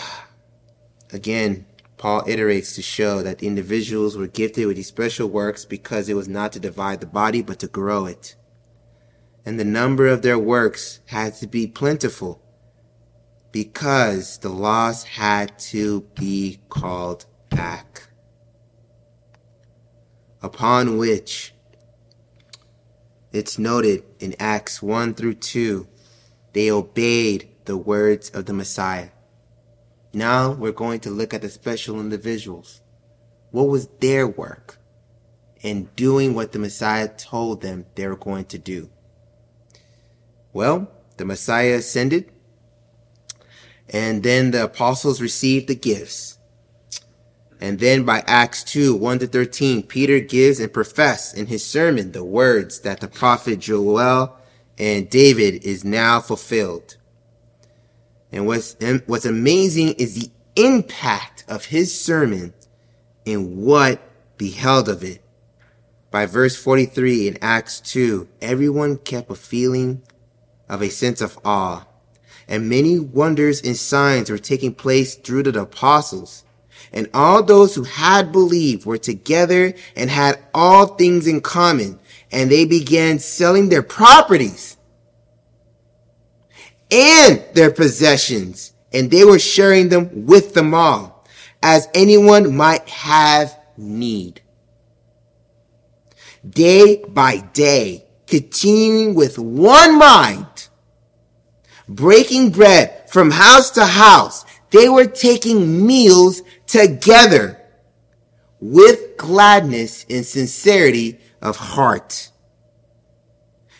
Again, 1.11 1.65
Paul 2.03 2.23
iterates 2.23 2.75
to 2.75 2.81
show 2.81 3.21
that 3.21 3.37
the 3.37 3.47
individuals 3.47 4.17
were 4.17 4.27
gifted 4.27 4.67
with 4.67 4.75
these 4.75 4.89
special 4.89 5.29
works 5.29 5.63
because 5.63 6.09
it 6.09 6.15
was 6.15 6.27
not 6.27 6.51
to 6.51 6.59
divide 6.59 6.99
the 6.99 7.05
body, 7.05 7.41
but 7.41 7.59
to 7.59 7.67
grow 7.67 8.05
it. 8.07 8.35
And 9.45 9.57
the 9.57 9.63
number 9.63 10.07
of 10.07 10.21
their 10.21 10.37
works 10.37 10.99
had 11.05 11.35
to 11.35 11.47
be 11.47 11.65
plentiful 11.65 12.43
because 13.53 14.37
the 14.39 14.49
lost 14.49 15.07
had 15.07 15.57
to 15.59 16.01
be 16.19 16.59
called 16.67 17.25
back. 17.47 18.09
Upon 20.41 20.97
which 20.97 21.53
it's 23.31 23.57
noted 23.57 24.03
in 24.19 24.35
Acts 24.39 24.81
1 24.83 25.13
through 25.13 25.35
2, 25.35 25.87
they 26.51 26.69
obeyed 26.69 27.47
the 27.63 27.77
words 27.77 28.29
of 28.31 28.45
the 28.45 28.53
Messiah. 28.53 29.11
Now 30.13 30.51
we're 30.51 30.71
going 30.71 30.99
to 31.01 31.09
look 31.09 31.33
at 31.33 31.41
the 31.41 31.49
special 31.49 31.99
individuals. 31.99 32.81
What 33.49 33.67
was 33.67 33.87
their 33.99 34.27
work 34.27 34.77
in 35.61 35.89
doing 35.95 36.35
what 36.35 36.51
the 36.51 36.59
Messiah 36.59 37.07
told 37.07 37.61
them 37.61 37.87
they 37.95 38.07
were 38.07 38.15
going 38.15 38.45
to 38.45 38.59
do? 38.59 38.89
Well, 40.53 40.91
the 41.17 41.25
Messiah 41.25 41.75
ascended, 41.75 42.31
and 43.89 44.21
then 44.21 44.51
the 44.51 44.65
apostles 44.65 45.19
received 45.19 45.67
the 45.67 45.75
gifts. 45.75 46.37
And 47.59 47.79
then 47.79 48.03
by 48.03 48.23
Acts 48.27 48.63
2, 48.65 48.95
1 48.95 49.19
to 49.19 49.27
13, 49.27 49.83
Peter 49.83 50.19
gives 50.19 50.59
and 50.59 50.71
professes 50.71 51.33
in 51.33 51.47
his 51.47 51.65
sermon 51.65 52.11
the 52.11 52.23
words 52.23 52.81
that 52.81 52.99
the 52.99 53.07
prophet 53.07 53.59
Joel 53.59 54.37
and 54.77 55.09
David 55.09 55.63
is 55.63 55.83
now 55.83 56.19
fulfilled. 56.19 56.97
And 58.33 58.47
what's, 58.47 58.75
what's 59.05 59.25
amazing 59.25 59.93
is 59.93 60.15
the 60.15 60.31
impact 60.55 61.45
of 61.47 61.65
his 61.65 61.97
sermon 61.97 62.53
and 63.27 63.57
what 63.57 64.01
beheld 64.37 64.89
of 64.89 65.03
it. 65.03 65.23
By 66.09 66.25
verse 66.25 66.55
43 66.55 67.27
in 67.27 67.37
Acts 67.41 67.79
2, 67.79 68.27
everyone 68.41 68.97
kept 68.97 69.31
a 69.31 69.35
feeling 69.35 70.01
of 70.67 70.81
a 70.81 70.89
sense 70.89 71.21
of 71.21 71.39
awe, 71.45 71.85
and 72.47 72.67
many 72.69 72.99
wonders 72.99 73.61
and 73.61 73.77
signs 73.77 74.29
were 74.29 74.39
taking 74.39 74.73
place 74.73 75.15
through 75.15 75.43
the 75.43 75.61
apostles. 75.61 76.43
And 76.91 77.09
all 77.13 77.43
those 77.43 77.75
who 77.75 77.83
had 77.83 78.31
believed 78.31 78.85
were 78.85 78.97
together 78.97 79.73
and 79.95 80.09
had 80.09 80.43
all 80.53 80.87
things 80.87 81.27
in 81.27 81.41
common, 81.41 81.99
and 82.31 82.51
they 82.51 82.65
began 82.65 83.19
selling 83.19 83.69
their 83.69 83.83
properties 83.83 84.77
and 86.93 87.43
their 87.53 87.71
possessions, 87.71 88.71
and 88.93 89.09
they 89.09 89.25
were 89.25 89.39
sharing 89.39 89.89
them 89.89 90.27
with 90.27 90.53
them 90.53 90.75
all, 90.75 91.25
as 91.63 91.87
anyone 91.95 92.55
might 92.55 92.87
have 92.87 93.57
need. 93.75 94.41
Day 96.47 97.03
by 97.07 97.37
day, 97.37 98.05
continuing 98.27 99.15
with 99.15 99.39
one 99.39 99.97
mind, 99.97 100.67
breaking 101.89 102.51
bread 102.51 103.09
from 103.09 103.31
house 103.31 103.71
to 103.71 103.85
house, 103.85 104.45
they 104.69 104.87
were 104.87 105.07
taking 105.07 105.85
meals 105.87 106.43
together 106.67 107.59
with 108.59 109.17
gladness 109.17 110.05
and 110.09 110.25
sincerity 110.25 111.19
of 111.41 111.57
heart. 111.57 112.29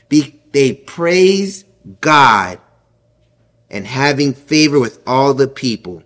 Be, 0.10 0.41
they 0.52 0.73
praise 0.73 1.65
God 2.02 2.60
and 3.73 3.88
having 3.88 4.33
favor 4.33 4.79
with 4.79 5.01
all 5.05 5.33
the 5.33 5.47
people. 5.47 6.03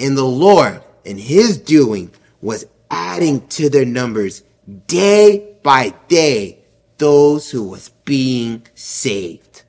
And 0.00 0.18
the 0.18 0.24
Lord 0.24 0.82
in 1.04 1.16
his 1.16 1.56
doing 1.56 2.10
was 2.42 2.66
adding 2.90 3.46
to 3.48 3.70
their 3.70 3.86
numbers 3.86 4.42
day 4.88 5.56
by 5.62 5.94
day 6.08 6.58
those 6.98 7.50
who 7.50 7.68
was 7.68 7.90
being 8.04 8.66
saved. 8.74 9.62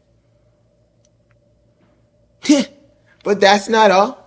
but 3.24 3.40
that's 3.40 3.70
not 3.70 3.92
all. 3.92 4.26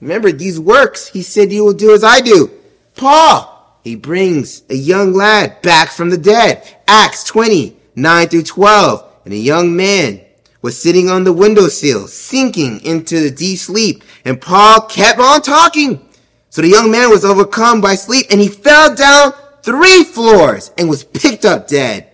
Remember 0.00 0.30
these 0.30 0.60
works 0.60 1.08
he 1.08 1.22
said 1.22 1.52
you 1.52 1.64
will 1.64 1.72
do 1.72 1.92
as 1.94 2.04
I 2.04 2.20
do. 2.20 2.50
Paul, 2.94 3.80
he 3.82 3.96
brings 3.96 4.62
a 4.70 4.74
young 4.74 5.14
lad 5.14 5.62
back 5.62 5.88
from 5.88 6.10
the 6.10 6.18
dead. 6.18 6.62
Acts 6.86 7.24
20, 7.24 7.76
9 7.96 8.28
through 8.28 8.42
12. 8.44 9.04
And 9.24 9.34
a 9.34 9.36
young 9.36 9.74
man 9.74 10.20
was 10.66 10.76
sitting 10.76 11.08
on 11.08 11.22
the 11.22 11.32
windowsill, 11.32 12.08
sinking 12.08 12.80
into 12.80 13.20
the 13.20 13.30
deep 13.30 13.56
sleep. 13.56 14.02
And 14.24 14.40
Paul 14.40 14.80
kept 14.80 15.20
on 15.20 15.40
talking. 15.40 16.04
So 16.50 16.60
the 16.60 16.68
young 16.68 16.90
man 16.90 17.08
was 17.08 17.24
overcome 17.24 17.80
by 17.80 17.94
sleep 17.94 18.26
and 18.30 18.40
he 18.40 18.48
fell 18.48 18.92
down 18.92 19.32
three 19.62 20.02
floors 20.02 20.72
and 20.76 20.88
was 20.88 21.04
picked 21.04 21.44
up 21.44 21.68
dead. 21.68 22.10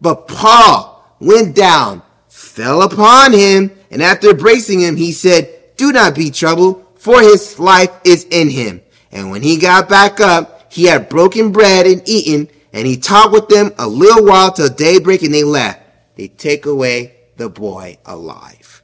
But 0.00 0.28
Paul 0.28 1.04
went 1.18 1.56
down, 1.56 2.02
fell 2.28 2.82
upon 2.82 3.32
him, 3.32 3.72
and 3.90 4.00
after 4.00 4.30
embracing 4.30 4.82
him, 4.82 4.94
he 4.94 5.10
said, 5.10 5.74
do 5.76 5.90
not 5.90 6.14
be 6.14 6.30
troubled, 6.30 6.86
for 6.94 7.20
his 7.20 7.58
life 7.58 7.90
is 8.04 8.22
in 8.30 8.48
him. 8.50 8.82
And 9.10 9.32
when 9.32 9.42
he 9.42 9.58
got 9.58 9.88
back 9.88 10.20
up, 10.20 10.72
he 10.72 10.84
had 10.84 11.08
broken 11.08 11.50
bread 11.50 11.86
and 11.86 12.02
eaten, 12.08 12.48
and 12.72 12.86
he 12.86 12.98
talked 12.98 13.32
with 13.32 13.48
them 13.48 13.72
a 13.78 13.88
little 13.88 14.24
while 14.24 14.52
till 14.52 14.68
daybreak, 14.68 15.22
and 15.22 15.34
they 15.34 15.42
left. 15.42 15.82
They 16.14 16.28
take 16.28 16.66
away 16.66 17.15
the 17.36 17.48
boy 17.48 17.98
alive. 18.04 18.82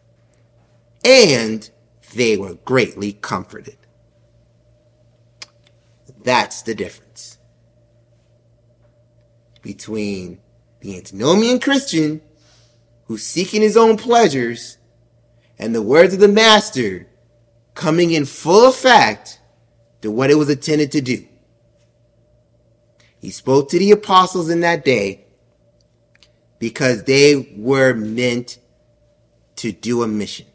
And 1.05 1.69
they 2.15 2.37
were 2.37 2.55
greatly 2.55 3.13
comforted. 3.13 3.77
That's 6.25 6.63
the 6.63 6.75
difference 6.75 7.39
between 9.61 10.39
the 10.81 10.97
antinomian 10.97 11.59
Christian 11.59 12.21
who's 13.07 13.25
seeking 13.25 13.63
his 13.63 13.77
own 13.77 13.97
pleasures 13.97 14.79
and 15.59 15.75
the 15.75 15.83
words 15.83 16.15
of 16.15 16.21
the 16.21 16.29
master 16.29 17.09
coming 17.75 18.13
in 18.13 18.25
full 18.25 18.69
effect 18.69 19.41
to 20.03 20.11
what 20.11 20.31
it 20.31 20.35
was 20.35 20.51
intended 20.51 20.93
to 20.93 21.01
do. 21.01 21.27
He 23.21 23.31
spoke 23.31 23.69
to 23.71 23.79
the 23.79 23.93
apostles 23.93 24.51
in 24.51 24.61
that 24.61 24.85
day 24.85 25.22
because 26.63 27.03
they 27.03 27.35
were 27.57 27.93
meant 27.93 28.61
to 29.57 29.73
do 29.73 30.05
a 30.05 30.07
mission. 30.07 30.47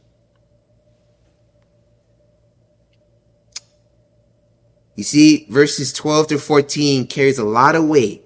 You 4.96 5.04
see, 5.04 5.48
verses 5.50 5.92
12 5.92 6.28
to 6.28 6.40
14 6.40 7.08
carries 7.08 7.40
a 7.40 7.44
lot 7.44 7.76
of 7.76 7.90
weight, 7.90 8.24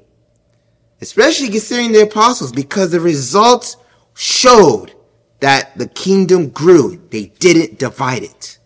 especially 1.02 1.50
considering 1.50 1.91
the 1.91 2.04
apostles 2.04 2.52
because 2.52 2.91
the 2.91 3.00
results 3.00 3.78
showed 4.13 4.94
that 5.39 5.76
the 5.76 5.88
kingdom 5.88 6.50
grew. 6.50 7.02
They 7.10 7.34
didn't 7.39 7.80
divide 7.80 8.22
it. 8.22 8.60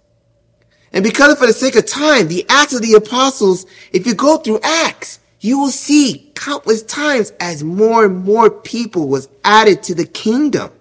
And 0.92 1.06
because 1.06 1.40
for 1.40 1.48
the 1.48 1.54
sake 1.54 1.78
of 1.78 1.86
time, 1.86 2.28
the 2.28 2.46
Acts 2.50 2.74
of 2.74 2.82
the 2.82 2.96
Apostles, 2.96 3.66
if 3.94 4.06
you 4.06 4.14
go 4.14 4.36
through 4.40 4.60
Acts, 4.62 5.22
you 5.40 5.58
will 5.58 5.72
see 5.72 6.25
countless 6.46 6.84
times 6.84 7.34
as 7.40 7.64
more 7.64 8.06
and 8.06 8.24
more 8.24 8.52
people 8.52 9.08
was 9.08 9.28
added 9.44 9.82
to 9.82 9.96
the 9.96 10.06
kingdom. 10.06 10.72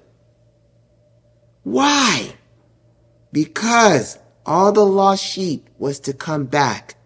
Why? 1.63 2.35
Because 3.33 4.19
all 4.45 4.73
the 4.73 4.85
lost 4.85 5.25
sheep 5.25 5.71
was 5.79 5.99
to 6.01 6.13
come 6.13 6.45
back 6.45 6.97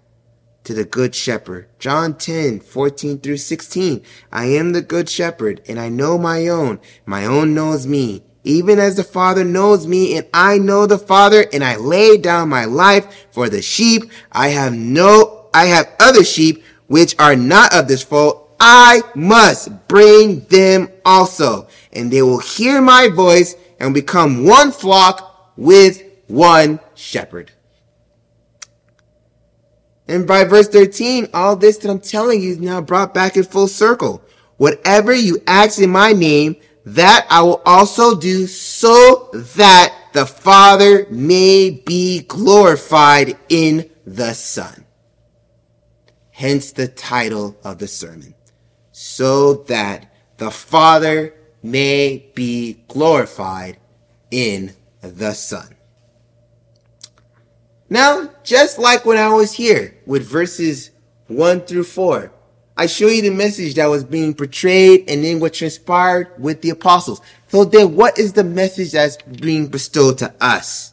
to 0.65 0.75
the 0.75 0.85
good 0.85 1.15
shepherd. 1.15 1.69
John 1.79 2.15
10, 2.15 2.59
14 2.59 3.21
through 3.21 3.37
16. 3.37 4.03
I 4.33 4.47
am 4.47 4.73
the 4.73 4.83
good 4.83 5.09
shepherd 5.09 5.63
and 5.69 5.79
I 5.79 5.89
know 5.89 6.19
my 6.19 6.49
own. 6.49 6.81
My 7.07 7.27
own 7.27 7.55
knows 7.55 7.87
me 7.87 8.25
even 8.43 8.81
as 8.81 8.97
the 8.97 9.05
Father 9.05 9.45
knows 9.45 9.87
me 9.87 10.17
and 10.17 10.27
I 10.35 10.59
know 10.59 10.87
the 10.87 10.99
Father 10.99 11.47
and 11.53 11.63
I 11.63 11.77
lay 11.77 12.17
down 12.17 12.49
my 12.49 12.65
life 12.65 13.29
for 13.31 13.49
the 13.49 13.63
sheep. 13.63 14.11
I 14.33 14.49
have 14.49 14.73
no, 14.73 15.49
I 15.55 15.67
have 15.67 15.95
other 16.01 16.25
sheep 16.25 16.65
which 16.89 17.15
are 17.21 17.37
not 17.37 17.73
of 17.73 17.87
this 17.87 18.03
fold. 18.03 18.47
I 18.61 19.03
must 19.15 19.89
bring 19.89 20.41
them 20.47 20.89
also 21.05 21.69
and 21.93 22.11
they 22.11 22.23
will 22.23 22.41
hear 22.41 22.81
my 22.81 23.09
voice 23.09 23.55
and 23.79 23.95
become 23.95 24.45
one 24.45 24.73
flock 24.73 25.53
with 25.57 26.03
one 26.27 26.81
shepherd. 26.95 27.53
And 30.07 30.27
by 30.27 30.45
verse 30.45 30.69
13, 30.69 31.29
all 31.35 31.55
this 31.55 31.77
that 31.79 31.91
I'm 31.91 32.01
telling 32.01 32.41
you 32.41 32.53
is 32.53 32.59
now 32.59 32.81
brought 32.81 33.13
back 33.13 33.37
in 33.37 33.45
full 33.45 33.69
circle. 33.69 34.23
Whatever 34.57 35.13
you 35.13 35.43
ask 35.47 35.81
in 35.81 35.91
my 35.91 36.13
name, 36.13 36.57
that 36.87 37.27
I 37.29 37.43
will 37.43 37.61
also 37.67 38.19
do 38.19 38.47
so 38.47 39.29
that 39.35 39.95
the 40.15 40.25
Father 40.25 41.07
may 41.11 41.71
be 41.71 42.21
glorified 42.23 43.37
in 43.51 43.91
the 44.07 44.33
Son. 44.33 44.87
Hence 46.31 46.73
the 46.73 46.89
title 46.89 47.59
of 47.63 47.79
the 47.79 47.89
sermon. 47.89 48.35
So 49.01 49.55
that 49.69 50.13
the 50.39 50.51
Father 50.51 51.33
may 51.63 52.33
be 52.35 52.83
glorified 52.89 53.79
in 54.33 54.75
the 55.03 55.35
Son. 55.35 55.77
Now, 57.89 58.29
just 58.43 58.77
like 58.77 59.07
when 59.07 59.17
I 59.17 59.29
was 59.29 59.53
here 59.53 59.97
with 60.05 60.27
verses 60.27 60.91
1 61.29 61.61
through 61.61 61.85
4, 61.85 62.33
I 62.77 62.87
show 62.87 63.07
you 63.07 63.23
the 63.23 63.31
message 63.31 63.77
that 63.77 63.87
was 63.87 64.03
being 64.03 64.35
portrayed 64.35 65.09
and 65.09 65.23
then 65.23 65.39
what 65.39 65.55
transpired 65.55 66.33
with 66.37 66.63
the 66.63 66.71
apostles. 66.71 67.21
So 67.47 67.65
then 67.65 67.95
what 67.95 68.19
is 68.19 68.33
the 68.33 68.43
message 68.43 68.91
that's 68.91 69.17
being 69.23 69.69
bestowed 69.69 70.19
to 70.19 70.35
us? 70.41 70.93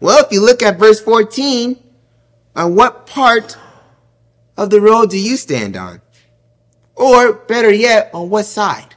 Well, 0.00 0.22
if 0.22 0.30
you 0.30 0.44
look 0.44 0.62
at 0.62 0.78
verse 0.78 1.00
14, 1.00 1.82
on 2.56 2.74
what 2.74 3.06
part 3.06 3.56
of 4.58 4.68
the 4.68 4.82
road 4.82 5.08
do 5.08 5.18
you 5.18 5.38
stand 5.38 5.78
on? 5.78 6.02
Or 7.00 7.32
better 7.32 7.72
yet, 7.72 8.10
on 8.12 8.28
what 8.28 8.44
side? 8.44 8.94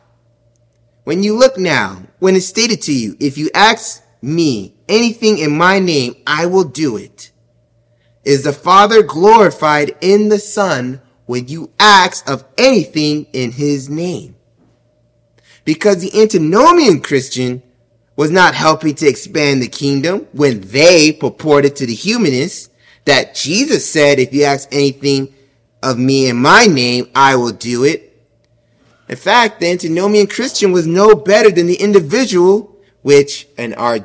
When 1.06 1.24
you 1.24 1.38
look 1.38 1.58
now, 1.58 2.04
when 2.20 2.36
it's 2.36 2.46
stated 2.46 2.82
to 2.82 2.94
you, 2.94 3.16
if 3.22 3.38
you 3.38 3.50
ask 3.56 4.04
me 4.22 4.76
anything 4.90 5.38
in 5.38 5.56
my 5.56 5.80
name, 5.80 6.16
I 6.28 6.48
will 6.48 6.66
do 6.66 6.98
it. 6.98 7.32
Is 8.26 8.44
the 8.44 8.52
Father 8.52 9.04
glorified 9.04 9.96
in 10.02 10.28
the 10.28 10.40
Son 10.40 11.02
when 11.28 11.48
you 11.48 11.72
ask 11.80 12.30
of 12.30 12.44
anything 12.58 13.28
in 13.32 13.54
his 13.54 13.90
name. 13.90 14.36
Because 15.64 16.00
the 16.00 16.22
antinomian 16.22 17.00
Christian 17.00 17.64
was 18.18 18.32
not 18.32 18.54
helping 18.54 18.96
to 18.96 19.08
expand 19.08 19.62
the 19.62 19.70
kingdom 19.70 20.28
when 20.34 20.60
they 20.60 21.14
purported 21.14 21.78
to 21.78 21.86
the 21.86 21.96
humanists 21.96 22.70
that 23.06 23.34
Jesus 23.34 23.90
said, 23.90 24.20
if 24.20 24.34
you 24.34 24.44
ask 24.44 24.68
anything 24.74 25.34
of 25.84 26.00
me 26.00 26.28
in 26.28 26.38
my 26.38 26.66
name, 26.66 27.10
I 27.14 27.36
will 27.36 27.52
do 27.52 27.84
it. 27.84 28.10
In 29.08 29.16
fact, 29.16 29.60
the 29.60 29.70
antinomian 29.70 30.28
Christian 30.28 30.72
was 30.72 30.88
no 30.88 31.14
better 31.14 31.52
than 31.52 31.68
the 31.68 31.76
individual, 31.76 32.76
which 33.02 33.48
in 33.58 33.74
our 33.76 34.00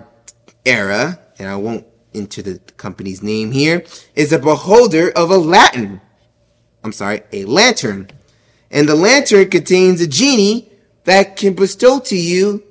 era, 0.67 1.21
and 1.39 1.49
I 1.49 1.57
won't 1.57 1.87
enter 2.13 2.43
the 2.43 2.59
company's 2.77 3.23
name 3.23 3.53
here, 3.53 3.85
is 4.15 4.33
a 4.33 4.39
beholder 4.39 5.11
of 5.11 5.31
a 5.31 5.39
Latin 5.39 6.01
I'm 6.83 6.93
sorry, 6.93 7.23
a 7.33 7.45
lantern. 7.45 8.09
And 8.71 8.89
the 8.89 8.95
lantern 8.95 9.51
contains 9.51 10.01
a 10.01 10.07
genie 10.07 10.71
that 11.05 11.37
can 11.37 11.55
bestow 11.55 12.01
to 12.01 12.17
you 12.17 12.63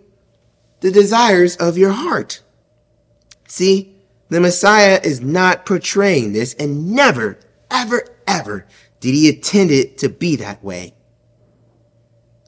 the 0.80 0.92
desires 0.92 1.56
of 1.58 1.78
your 1.78 1.92
heart. 1.92 2.42
See, 3.48 3.96
the 4.30 4.40
Messiah 4.40 5.00
is 5.04 5.22
not 5.22 5.66
portraying 5.66 6.34
this 6.34 6.54
and 6.56 6.92
never, 6.92 7.40
ever, 7.72 8.06
ever 8.28 8.66
did 9.08 9.16
he 9.16 9.30
intend 9.30 9.72
it 9.72 9.98
to 10.00 10.10
be 10.10 10.36
that 10.36 10.62
way. 10.62 10.94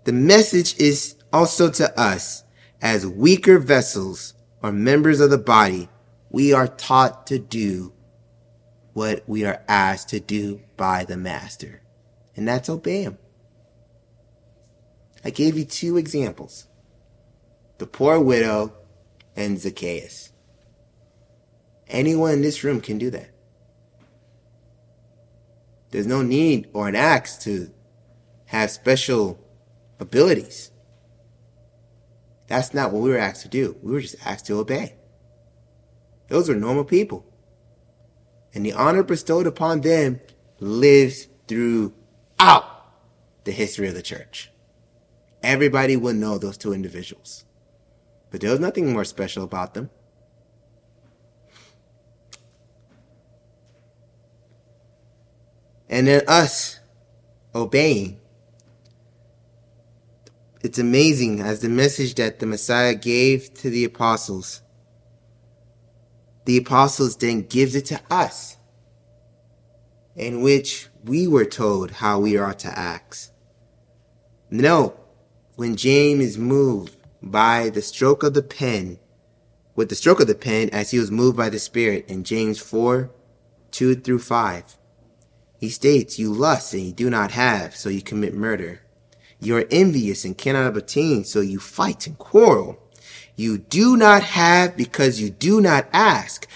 The 0.03 0.11
message 0.11 0.77
is 0.77 1.15
also 1.31 1.69
to 1.71 1.97
us 1.97 2.43
as 2.81 3.07
weaker 3.07 3.59
vessels 3.59 4.33
or 4.61 4.73
members 4.73 5.21
of 5.21 5.29
the 5.29 5.37
body, 5.37 5.87
we 6.29 6.51
are 6.51 6.67
taught 6.67 7.25
to 7.27 7.39
do 7.39 7.93
what 8.91 9.23
we 9.25 9.45
are 9.45 9.63
asked 9.69 10.09
to 10.09 10.19
do 10.19 10.59
by 10.75 11.05
the 11.05 11.15
master. 11.15 11.81
And 12.35 12.45
that's 12.45 12.67
obey 12.67 13.03
him. 13.03 13.17
I 15.23 15.29
gave 15.29 15.57
you 15.57 15.63
two 15.63 15.95
examples. 15.95 16.67
The 17.77 17.87
poor 17.87 18.19
widow 18.19 18.73
and 19.33 19.57
Zacchaeus. 19.57 20.33
Anyone 21.87 22.33
in 22.33 22.41
this 22.41 22.65
room 22.65 22.81
can 22.81 22.97
do 22.97 23.09
that. 23.11 23.29
There's 25.91 26.07
no 26.07 26.21
need 26.21 26.69
or 26.73 26.87
an 26.87 26.95
axe 26.95 27.37
to 27.43 27.71
have 28.45 28.71
special 28.71 29.39
abilities. 29.99 30.71
That's 32.47 32.73
not 32.73 32.91
what 32.91 33.03
we 33.03 33.09
were 33.09 33.17
asked 33.17 33.43
to 33.43 33.47
do. 33.47 33.77
We 33.81 33.91
were 33.91 34.01
just 34.01 34.15
asked 34.25 34.47
to 34.47 34.59
obey. 34.59 34.95
Those 36.27 36.49
are 36.49 36.55
normal 36.55 36.83
people. 36.83 37.25
And 38.53 38.65
the 38.65 38.73
honor 38.73 39.03
bestowed 39.03 39.45
upon 39.45 39.81
them 39.81 40.19
lives 40.59 41.27
throughout 41.47 42.65
the 43.43 43.51
history 43.51 43.87
of 43.87 43.93
the 43.93 44.01
church. 44.01 44.51
Everybody 45.41 45.95
will 45.95 46.13
know 46.13 46.37
those 46.37 46.57
two 46.57 46.73
individuals. 46.73 47.45
But 48.31 48.41
there 48.41 48.51
was 48.51 48.59
nothing 48.59 48.91
more 48.91 49.05
special 49.05 49.43
about 49.43 49.73
them. 49.73 49.89
And 55.89 56.07
then 56.07 56.21
us 56.27 56.79
obeying. 57.55 58.19
It's 60.61 60.77
amazing 60.77 61.39
as 61.39 61.61
the 61.61 61.69
message 61.69 62.15
that 62.15 62.39
the 62.39 62.45
Messiah 62.45 62.93
gave 62.93 63.53
to 63.55 63.69
the 63.69 63.85
apostles. 63.85 64.61
The 66.45 66.57
apostles 66.57 67.15
then 67.15 67.43
gives 67.43 67.75
it 67.75 67.85
to 67.85 68.01
us, 68.09 68.57
in 70.15 70.41
which 70.41 70.87
we 71.03 71.27
were 71.27 71.45
told 71.45 71.91
how 71.91 72.19
we 72.19 72.37
are 72.37 72.53
to 72.55 72.67
act. 72.67 73.31
No, 74.49 74.99
when 75.55 75.75
James 75.75 76.23
is 76.23 76.37
moved 76.37 76.97
by 77.21 77.69
the 77.69 77.81
stroke 77.81 78.23
of 78.23 78.33
the 78.33 78.41
pen, 78.43 78.99
with 79.75 79.89
the 79.89 79.95
stroke 79.95 80.19
of 80.19 80.27
the 80.27 80.35
pen 80.35 80.69
as 80.71 80.91
he 80.91 80.99
was 80.99 81.11
moved 81.11 81.37
by 81.37 81.49
the 81.49 81.59
Spirit 81.59 82.05
in 82.09 82.23
James 82.23 82.59
4, 82.59 83.09
2 83.71 83.95
through 83.95 84.19
5. 84.19 84.78
He 85.59 85.69
states, 85.69 86.17
You 86.17 86.33
lust 86.33 86.73
and 86.73 86.83
you 86.83 86.91
do 86.91 87.09
not 87.09 87.31
have, 87.31 87.75
so 87.75 87.89
you 87.89 88.01
commit 88.01 88.33
murder. 88.33 88.81
You 89.39 89.57
are 89.57 89.65
envious 89.69 90.25
and 90.25 90.37
cannot 90.37 90.75
obtain, 90.75 91.23
so 91.23 91.41
you 91.41 91.59
fight 91.59 92.07
and 92.07 92.17
quarrel. 92.17 92.79
You 93.35 93.57
do 93.57 93.95
not 93.95 94.23
have 94.23 94.75
because 94.75 95.21
you 95.21 95.29
do 95.29 95.61
not 95.61 95.87
ask. 95.93 96.47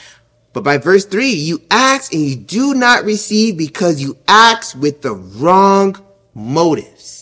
But 0.52 0.64
by 0.64 0.78
verse 0.78 1.06
3, 1.06 1.30
you 1.30 1.62
ask 1.70 2.14
and 2.14 2.24
you 2.24 2.36
do 2.36 2.74
not 2.74 3.06
receive 3.06 3.58
because 3.58 4.02
you 4.02 4.18
ask 4.28 4.76
with 4.76 5.02
the 5.02 5.14
wrong 5.14 5.96
motives 6.34 7.14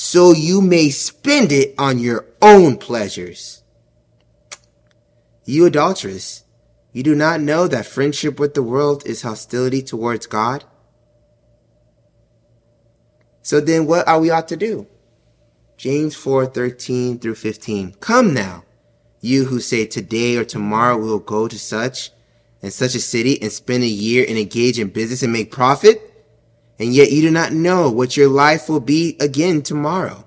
so 0.00 0.32
you 0.32 0.62
may 0.62 0.90
spend 0.90 1.50
it 1.50 1.74
on 1.76 1.98
your 1.98 2.24
own 2.40 2.76
pleasures. 2.76 3.64
You 5.44 5.66
adulteress, 5.66 6.44
you 6.98 7.04
do 7.04 7.14
not 7.14 7.40
know 7.40 7.68
that 7.68 7.86
friendship 7.86 8.40
with 8.40 8.54
the 8.54 8.62
world 8.64 9.06
is 9.06 9.22
hostility 9.22 9.82
towards 9.82 10.26
God? 10.26 10.64
So 13.40 13.60
then 13.60 13.86
what 13.86 14.08
are 14.08 14.18
we 14.18 14.30
ought 14.30 14.48
to 14.48 14.56
do? 14.56 14.88
James 15.76 16.16
4, 16.16 16.46
13 16.46 17.20
through 17.20 17.36
15. 17.36 17.92
Come 18.00 18.34
now, 18.34 18.64
you 19.20 19.44
who 19.44 19.60
say 19.60 19.86
today 19.86 20.36
or 20.36 20.44
tomorrow 20.44 20.96
we 20.96 21.04
will 21.04 21.20
go 21.20 21.46
to 21.46 21.56
such 21.56 22.10
and 22.62 22.72
such 22.72 22.96
a 22.96 23.00
city 23.00 23.40
and 23.40 23.52
spend 23.52 23.84
a 23.84 23.86
year 23.86 24.26
and 24.28 24.36
engage 24.36 24.80
in 24.80 24.88
business 24.88 25.22
and 25.22 25.32
make 25.32 25.52
profit 25.52 26.02
and 26.80 26.92
yet 26.92 27.12
you 27.12 27.22
do 27.22 27.30
not 27.30 27.52
know 27.52 27.88
what 27.88 28.16
your 28.16 28.28
life 28.28 28.68
will 28.68 28.80
be 28.80 29.16
again 29.20 29.62
tomorrow. 29.62 30.24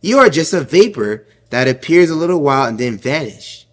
You 0.00 0.20
are 0.20 0.30
just 0.30 0.54
a 0.54 0.62
vapor 0.62 1.26
that 1.50 1.68
appears 1.68 2.08
a 2.08 2.14
little 2.14 2.40
while 2.40 2.66
and 2.66 2.80
then 2.80 2.96
vanish. 2.96 3.63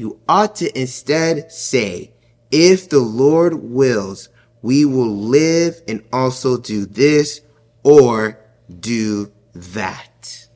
You 0.00 0.18
ought 0.26 0.54
to 0.56 0.80
instead 0.80 1.52
say, 1.52 2.14
if 2.50 2.88
the 2.88 3.00
Lord 3.00 3.52
wills, 3.52 4.30
we 4.62 4.86
will 4.86 5.14
live 5.14 5.82
and 5.86 6.02
also 6.10 6.56
do 6.56 6.86
this 6.86 7.42
or 7.82 8.40
do 8.80 9.30
that. 9.52 10.48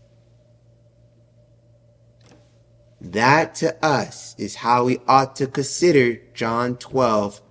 That 3.02 3.54
to 3.56 3.84
us 3.84 4.34
is 4.38 4.54
how 4.54 4.86
we 4.86 5.00
ought 5.06 5.36
to 5.36 5.46
consider 5.46 6.22
John 6.32 6.78
12, 6.78 7.42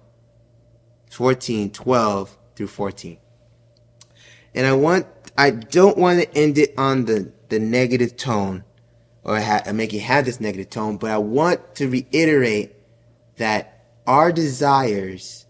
14, 1.12 1.70
12 1.70 2.38
through 2.56 2.68
14 2.68 3.18
and 4.56 4.66
I 4.66 4.74
want 4.74 5.06
I 5.38 5.52
don't 5.52 5.98
want 5.98 6.22
to 6.22 6.38
end 6.38 6.58
it 6.58 6.74
on 6.76 7.06
the 7.06 7.32
the 7.50 7.60
negative 7.60 8.18
tone 8.18 8.64
or 9.24 9.40
ha- 9.40 9.64
make 9.74 9.94
it 9.94 10.00
have 10.00 10.26
this 10.26 10.40
negative 10.40 10.70
tone, 10.70 10.98
but 10.98 11.12
I 11.12 11.18
want 11.18 11.76
to 11.76 11.90
reiterate 11.90 12.76
that 13.38 13.86
our 14.06 14.32
desires 14.32 15.46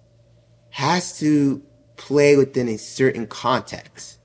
has 0.70 1.18
to 1.20 1.64
play 1.98 2.36
within 2.36 2.68
a 2.68 2.78
certain 2.78 3.28
context. 3.28 4.20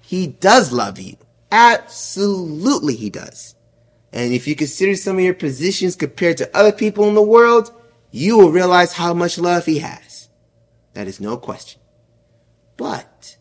He 0.00 0.26
does 0.26 0.72
love 0.72 0.98
you. 0.98 1.16
Absolutely 1.50 2.94
he 2.94 3.10
does. 3.10 3.54
And 4.12 4.32
if 4.32 4.46
you 4.48 4.56
consider 4.56 4.96
some 4.96 5.18
of 5.18 5.24
your 5.24 5.34
positions 5.34 5.96
compared 5.96 6.38
to 6.38 6.56
other 6.56 6.72
people 6.72 7.08
in 7.08 7.14
the 7.14 7.22
world, 7.22 7.70
you 8.10 8.38
will 8.38 8.50
realize 8.50 8.94
how 8.94 9.12
much 9.14 9.38
love 9.38 9.66
he 9.66 9.80
has. 9.80 10.28
That 10.94 11.06
is 11.06 11.20
no 11.20 11.36
question. 11.36 11.80
But 12.76 13.36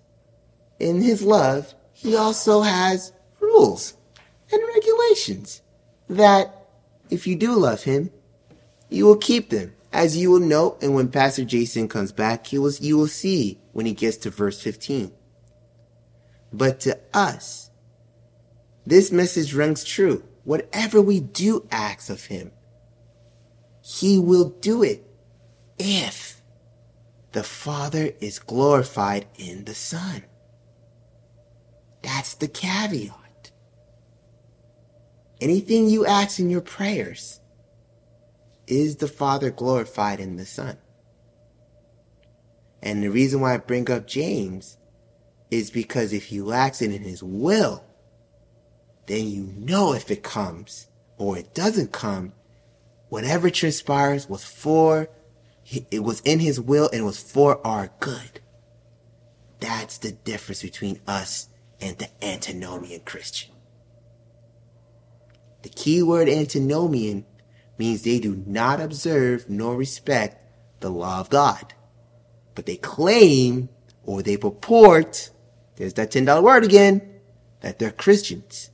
in 0.80 1.01
his 1.01 1.22
love, 1.22 1.74
he 1.93 2.15
also 2.15 2.61
has 2.61 3.13
rules 3.39 3.97
and 4.52 4.62
regulations 4.76 5.62
that 6.10 6.68
if 7.10 7.28
you 7.28 7.36
do 7.36 7.54
love 7.54 7.84
him, 7.84 8.12
you 8.89 9.06
will 9.06 9.18
keep 9.18 9.50
them. 9.50 9.74
As 9.91 10.18
you 10.18 10.32
will 10.32 10.39
note, 10.39 10.82
and 10.82 10.93
when 10.93 11.10
Pastor 11.10 11.45
Jason 11.45 11.88
comes 11.88 12.12
back, 12.12 12.48
he 12.48 12.58
will, 12.58 12.72
you 12.80 12.98
will 12.98 13.08
see 13.08 13.60
when 13.72 13.86
he 13.86 13.93
gets 13.93 14.18
to 14.18 14.30
verse 14.30 14.62
15. 14.62 15.12
But 16.52 16.80
to 16.82 17.00
us, 17.14 17.72
this 18.86 19.12
message 19.12 19.54
rings 19.54 19.84
true. 19.84 20.24
Whatever 20.43 21.02
we 21.02 21.20
do 21.20 21.68
ask 21.72 22.10
of 22.10 22.26
him, 22.26 22.52
he 23.82 24.20
will 24.20 24.50
do 24.50 24.84
it 24.84 25.06
if 25.80 26.41
the 27.32 27.43
Father 27.43 28.12
is 28.20 28.39
glorified 28.39 29.26
in 29.38 29.66
the 29.66 29.76
Son. 29.76 30.24
That's 32.02 32.34
the 32.34 32.48
caveat. 32.48 33.26
Anything 35.39 35.89
you 35.89 36.05
ask 36.05 36.39
in 36.39 36.49
your 36.49 36.61
prayers, 36.61 37.39
is 38.67 38.97
the 38.97 39.07
Father 39.07 39.49
glorified 39.49 40.19
in 40.19 40.35
the 40.35 40.45
Son? 40.45 40.77
And 42.81 43.01
the 43.01 43.09
reason 43.09 43.41
why 43.41 43.53
I 43.53 43.57
bring 43.57 43.89
up 43.89 44.07
James 44.07 44.77
is 45.49 45.71
because 45.71 46.13
if 46.13 46.31
you 46.31 46.51
ask 46.51 46.81
it 46.81 46.91
in 46.91 47.03
his 47.03 47.23
will, 47.23 47.83
then 49.07 49.27
you 49.27 49.53
know 49.57 49.93
if 49.93 50.11
it 50.11 50.21
comes 50.21 50.88
or 51.17 51.38
it 51.38 51.53
doesn't 51.53 51.91
come, 51.91 52.33
whatever 53.09 53.49
transpires 53.49 54.27
was 54.27 54.43
for, 54.43 55.09
it 55.91 56.03
was 56.03 56.21
in 56.21 56.39
his 56.39 56.59
will 56.59 56.89
and 56.91 57.05
was 57.05 57.21
for 57.21 57.65
our 57.65 57.89
good. 57.99 58.41
That's 59.59 59.97
the 59.97 60.11
difference 60.11 60.61
between 60.61 60.99
us 61.07 61.49
and 61.81 61.97
the 61.97 62.09
antinomian 62.23 63.01
Christian. 63.01 63.57
The 65.64 65.70
key 65.70 66.01
word 66.03 66.30
antinomian 66.30 67.26
means 67.78 68.01
they 68.01 68.20
do 68.20 68.43
not 68.45 68.80
observe 68.80 69.49
nor 69.49 69.76
respect 69.76 70.43
the 70.80 70.89
law 70.89 71.20
of 71.20 71.30
God. 71.30 71.74
But 72.55 72.66
they 72.66 72.78
claim 72.78 73.70
or 74.03 74.22
they 74.22 74.38
purport, 74.38 75.32
there's 75.76 75.93
that 75.95 76.12
$10 76.12 76.41
word 76.41 76.64
again, 76.64 77.01
that 77.62 77.80
they're 77.80 77.91
Christians. 77.91 78.70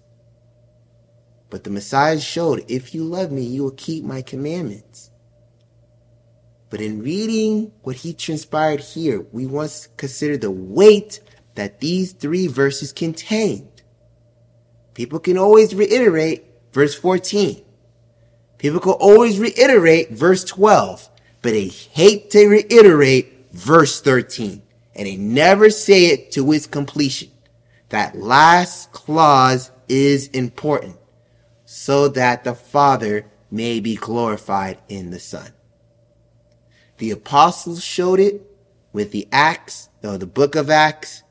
But 1.49 1.63
the 1.63 1.69
Messiah 1.69 2.19
showed, 2.19 2.65
if 2.67 2.95
you 2.95 3.03
love 3.03 3.31
me, 3.31 3.43
you 3.43 3.63
will 3.63 3.71
keep 3.71 4.03
my 4.03 4.21
commandments. 4.21 5.11
But 6.69 6.81
in 6.81 7.03
reading 7.03 7.71
what 7.83 7.97
he 7.97 8.13
transpired 8.13 8.79
here, 8.79 9.21
we 9.31 9.45
must 9.45 9.95
consider 9.95 10.37
the 10.37 10.49
weight 10.49 11.19
that 11.55 11.79
these 11.79 12.13
three 12.13 12.47
verses 12.47 12.91
contained. 12.91 13.83
People 14.95 15.19
can 15.19 15.37
always 15.37 15.75
reiterate 15.75 16.45
verse 16.73 16.95
14. 16.95 17.63
People 18.57 18.79
can 18.81 18.93
always 18.93 19.39
reiterate 19.39 20.11
verse 20.11 20.43
12, 20.43 21.09
but 21.41 21.51
they 21.51 21.67
hate 21.67 22.31
to 22.31 22.47
reiterate 22.47 23.47
verse 23.51 24.01
13. 24.01 24.61
And 24.95 25.07
they 25.07 25.15
never 25.15 25.69
say 25.69 26.07
it 26.07 26.31
to 26.33 26.51
its 26.51 26.67
completion. 26.67 27.29
That 27.89 28.17
last 28.17 28.91
clause 28.91 29.71
is 29.87 30.27
important. 30.29 30.97
so 31.65 32.07
that 32.07 32.43
the 32.43 32.53
Father 32.53 33.25
may 33.49 33.79
be 33.79 33.95
glorified 33.95 34.77
in 34.87 35.09
the 35.09 35.19
Son. 35.19 35.51
The 36.99 37.09
apostles 37.09 37.83
showed 37.83 38.19
it 38.19 38.41
with 38.91 39.11
the 39.11 39.27
Acts, 39.31 39.89
or 40.03 40.19
the 40.19 40.27
book 40.27 40.53
of 40.55 40.69
Acts. 40.69 41.23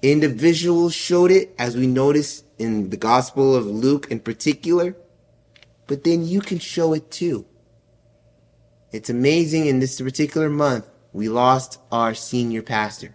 Individuals 0.00 0.94
showed 0.94 1.30
it, 1.30 1.54
as 1.58 1.76
we 1.76 1.86
notice 1.86 2.44
in 2.58 2.90
the 2.90 2.96
Gospel 2.96 3.54
of 3.54 3.66
Luke 3.66 4.08
in 4.10 4.20
particular. 4.20 4.96
But 5.86 6.04
then 6.04 6.26
you 6.26 6.40
can 6.40 6.58
show 6.58 6.92
it 6.92 7.10
too. 7.10 7.46
It's 8.92 9.10
amazing 9.10 9.66
in 9.66 9.80
this 9.80 10.00
particular 10.00 10.48
month, 10.48 10.86
we 11.12 11.28
lost 11.28 11.80
our 11.90 12.14
senior 12.14 12.62
pastor. 12.62 13.14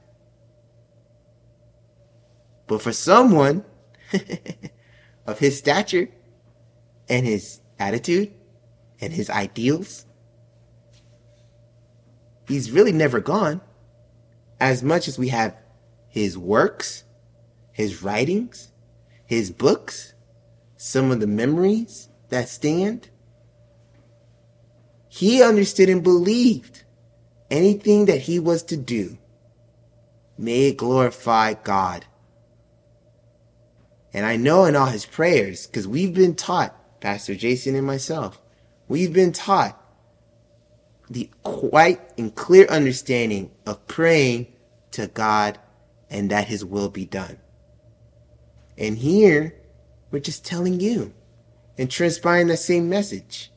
But 2.68 2.82
for 2.82 2.92
someone 2.92 3.66
of 5.26 5.40
his 5.40 5.58
stature 5.58 6.10
and 7.10 7.26
his 7.26 7.62
attitude 7.80 8.34
and 9.00 9.14
his 9.14 9.30
ideals, 9.30 10.06
he's 12.48 12.72
really 12.72 12.92
never 12.92 13.20
gone. 13.20 13.62
As 14.60 14.84
much 14.84 15.08
as 15.08 15.18
we 15.18 15.30
have 15.30 15.56
his 16.08 16.38
works, 16.38 17.04
his 17.72 18.04
writings, 18.04 18.73
his 19.36 19.52
books, 19.52 20.14
some 20.78 21.12
of 21.12 21.20
the 21.20 21.28
memories 21.28 22.10
that 22.30 22.50
stand, 22.50 23.10
he 25.08 25.44
understood 25.44 25.90
and 25.90 26.04
believed 26.04 26.84
anything 27.52 28.06
that 28.06 28.22
he 28.22 28.40
was 28.40 28.64
to 28.64 28.78
do 28.78 29.18
may 30.38 30.70
it 30.70 30.78
glorify 30.78 31.54
God. 31.54 32.06
And 34.14 34.26
I 34.26 34.36
know 34.36 34.66
in 34.66 34.76
all 34.76 34.88
his 34.88 35.06
prayers, 35.06 35.68
because 35.68 35.88
we've 35.88 36.14
been 36.14 36.36
taught, 36.36 36.76
Pastor 37.00 37.36
Jason 37.36 37.76
and 37.76 37.86
myself, 37.86 38.42
we've 38.88 39.14
been 39.14 39.32
taught 39.32 39.80
the 41.10 41.30
quite 41.44 42.02
and 42.18 42.34
clear 42.34 42.66
understanding 42.68 43.52
of 43.66 43.86
praying 43.88 44.48
to 44.92 45.08
God 45.08 45.60
and 46.10 46.30
that 46.30 46.48
his 46.48 46.64
will 46.64 46.90
be 46.90 47.06
done. 47.06 47.38
And 48.78 48.98
here, 48.98 49.56
we're 50.12 50.20
just 50.20 50.46
telling 50.46 50.80
you 50.80 51.14
and 51.78 51.90
transpiring 51.90 52.48
the 52.48 52.58
same 52.58 52.90
message. 52.90 53.52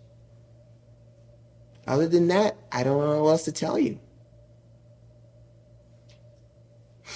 Other 1.87 2.09
than 2.09 2.29
that, 2.29 2.57
I 2.73 2.83
don't 2.83 2.99
know 2.99 3.23
what 3.23 3.31
else 3.31 3.45
to 3.45 3.53
tell 3.53 3.79
you. 3.79 4.01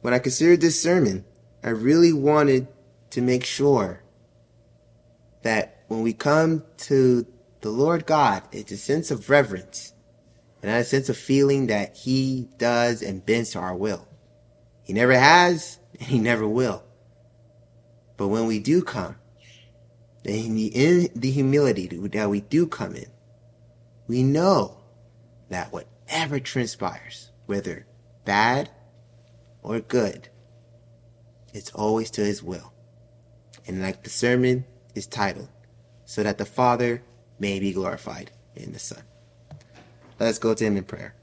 When 0.00 0.14
I 0.14 0.18
considered 0.20 0.60
this 0.60 0.80
sermon, 0.80 1.24
I 1.64 1.70
really 1.70 2.12
wanted 2.12 2.68
to 3.10 3.20
make 3.20 3.44
sure 3.44 4.02
that 5.42 5.82
when 5.88 6.02
we 6.02 6.12
come 6.12 6.64
to 6.76 7.26
the 7.60 7.70
Lord 7.70 8.06
God, 8.06 8.42
it's 8.52 8.70
a 8.70 8.76
sense 8.76 9.10
of 9.10 9.30
reverence 9.30 9.92
and 10.62 10.70
a 10.70 10.84
sense 10.84 11.08
of 11.08 11.16
feeling 11.16 11.66
that 11.68 11.96
He 11.96 12.48
does 12.58 13.02
and 13.02 13.24
bends 13.24 13.50
to 13.50 13.58
our 13.58 13.74
will. 13.74 14.06
He 14.82 14.92
never 14.92 15.18
has 15.18 15.78
and 15.98 16.08
He 16.08 16.18
never 16.18 16.46
will. 16.46 16.84
But 18.16 18.28
when 18.28 18.46
we 18.46 18.58
do 18.58 18.82
come, 18.82 19.16
in 20.24 20.54
the, 20.56 20.66
in 20.66 21.08
the 21.14 21.30
humility 21.30 21.86
that 21.86 22.30
we 22.30 22.40
do 22.40 22.66
come 22.66 22.96
in, 22.96 23.06
we 24.08 24.22
know 24.22 24.78
that 25.48 25.72
whatever 25.72 26.40
transpires, 26.40 27.30
whether 27.46 27.86
bad 28.24 28.70
or 29.62 29.80
good, 29.80 30.28
it's 31.52 31.70
always 31.70 32.10
to 32.12 32.24
his 32.24 32.42
will. 32.42 32.72
And 33.66 33.82
like 33.82 34.02
the 34.02 34.10
sermon 34.10 34.64
is 34.94 35.06
titled, 35.06 35.48
so 36.04 36.22
that 36.22 36.38
the 36.38 36.44
Father 36.44 37.02
may 37.38 37.58
be 37.58 37.72
glorified 37.72 38.30
in 38.54 38.72
the 38.72 38.78
Son. 38.78 39.02
Let's 40.20 40.38
go 40.38 40.54
to 40.54 40.64
him 40.64 40.76
in 40.76 40.84
prayer. 40.84 41.15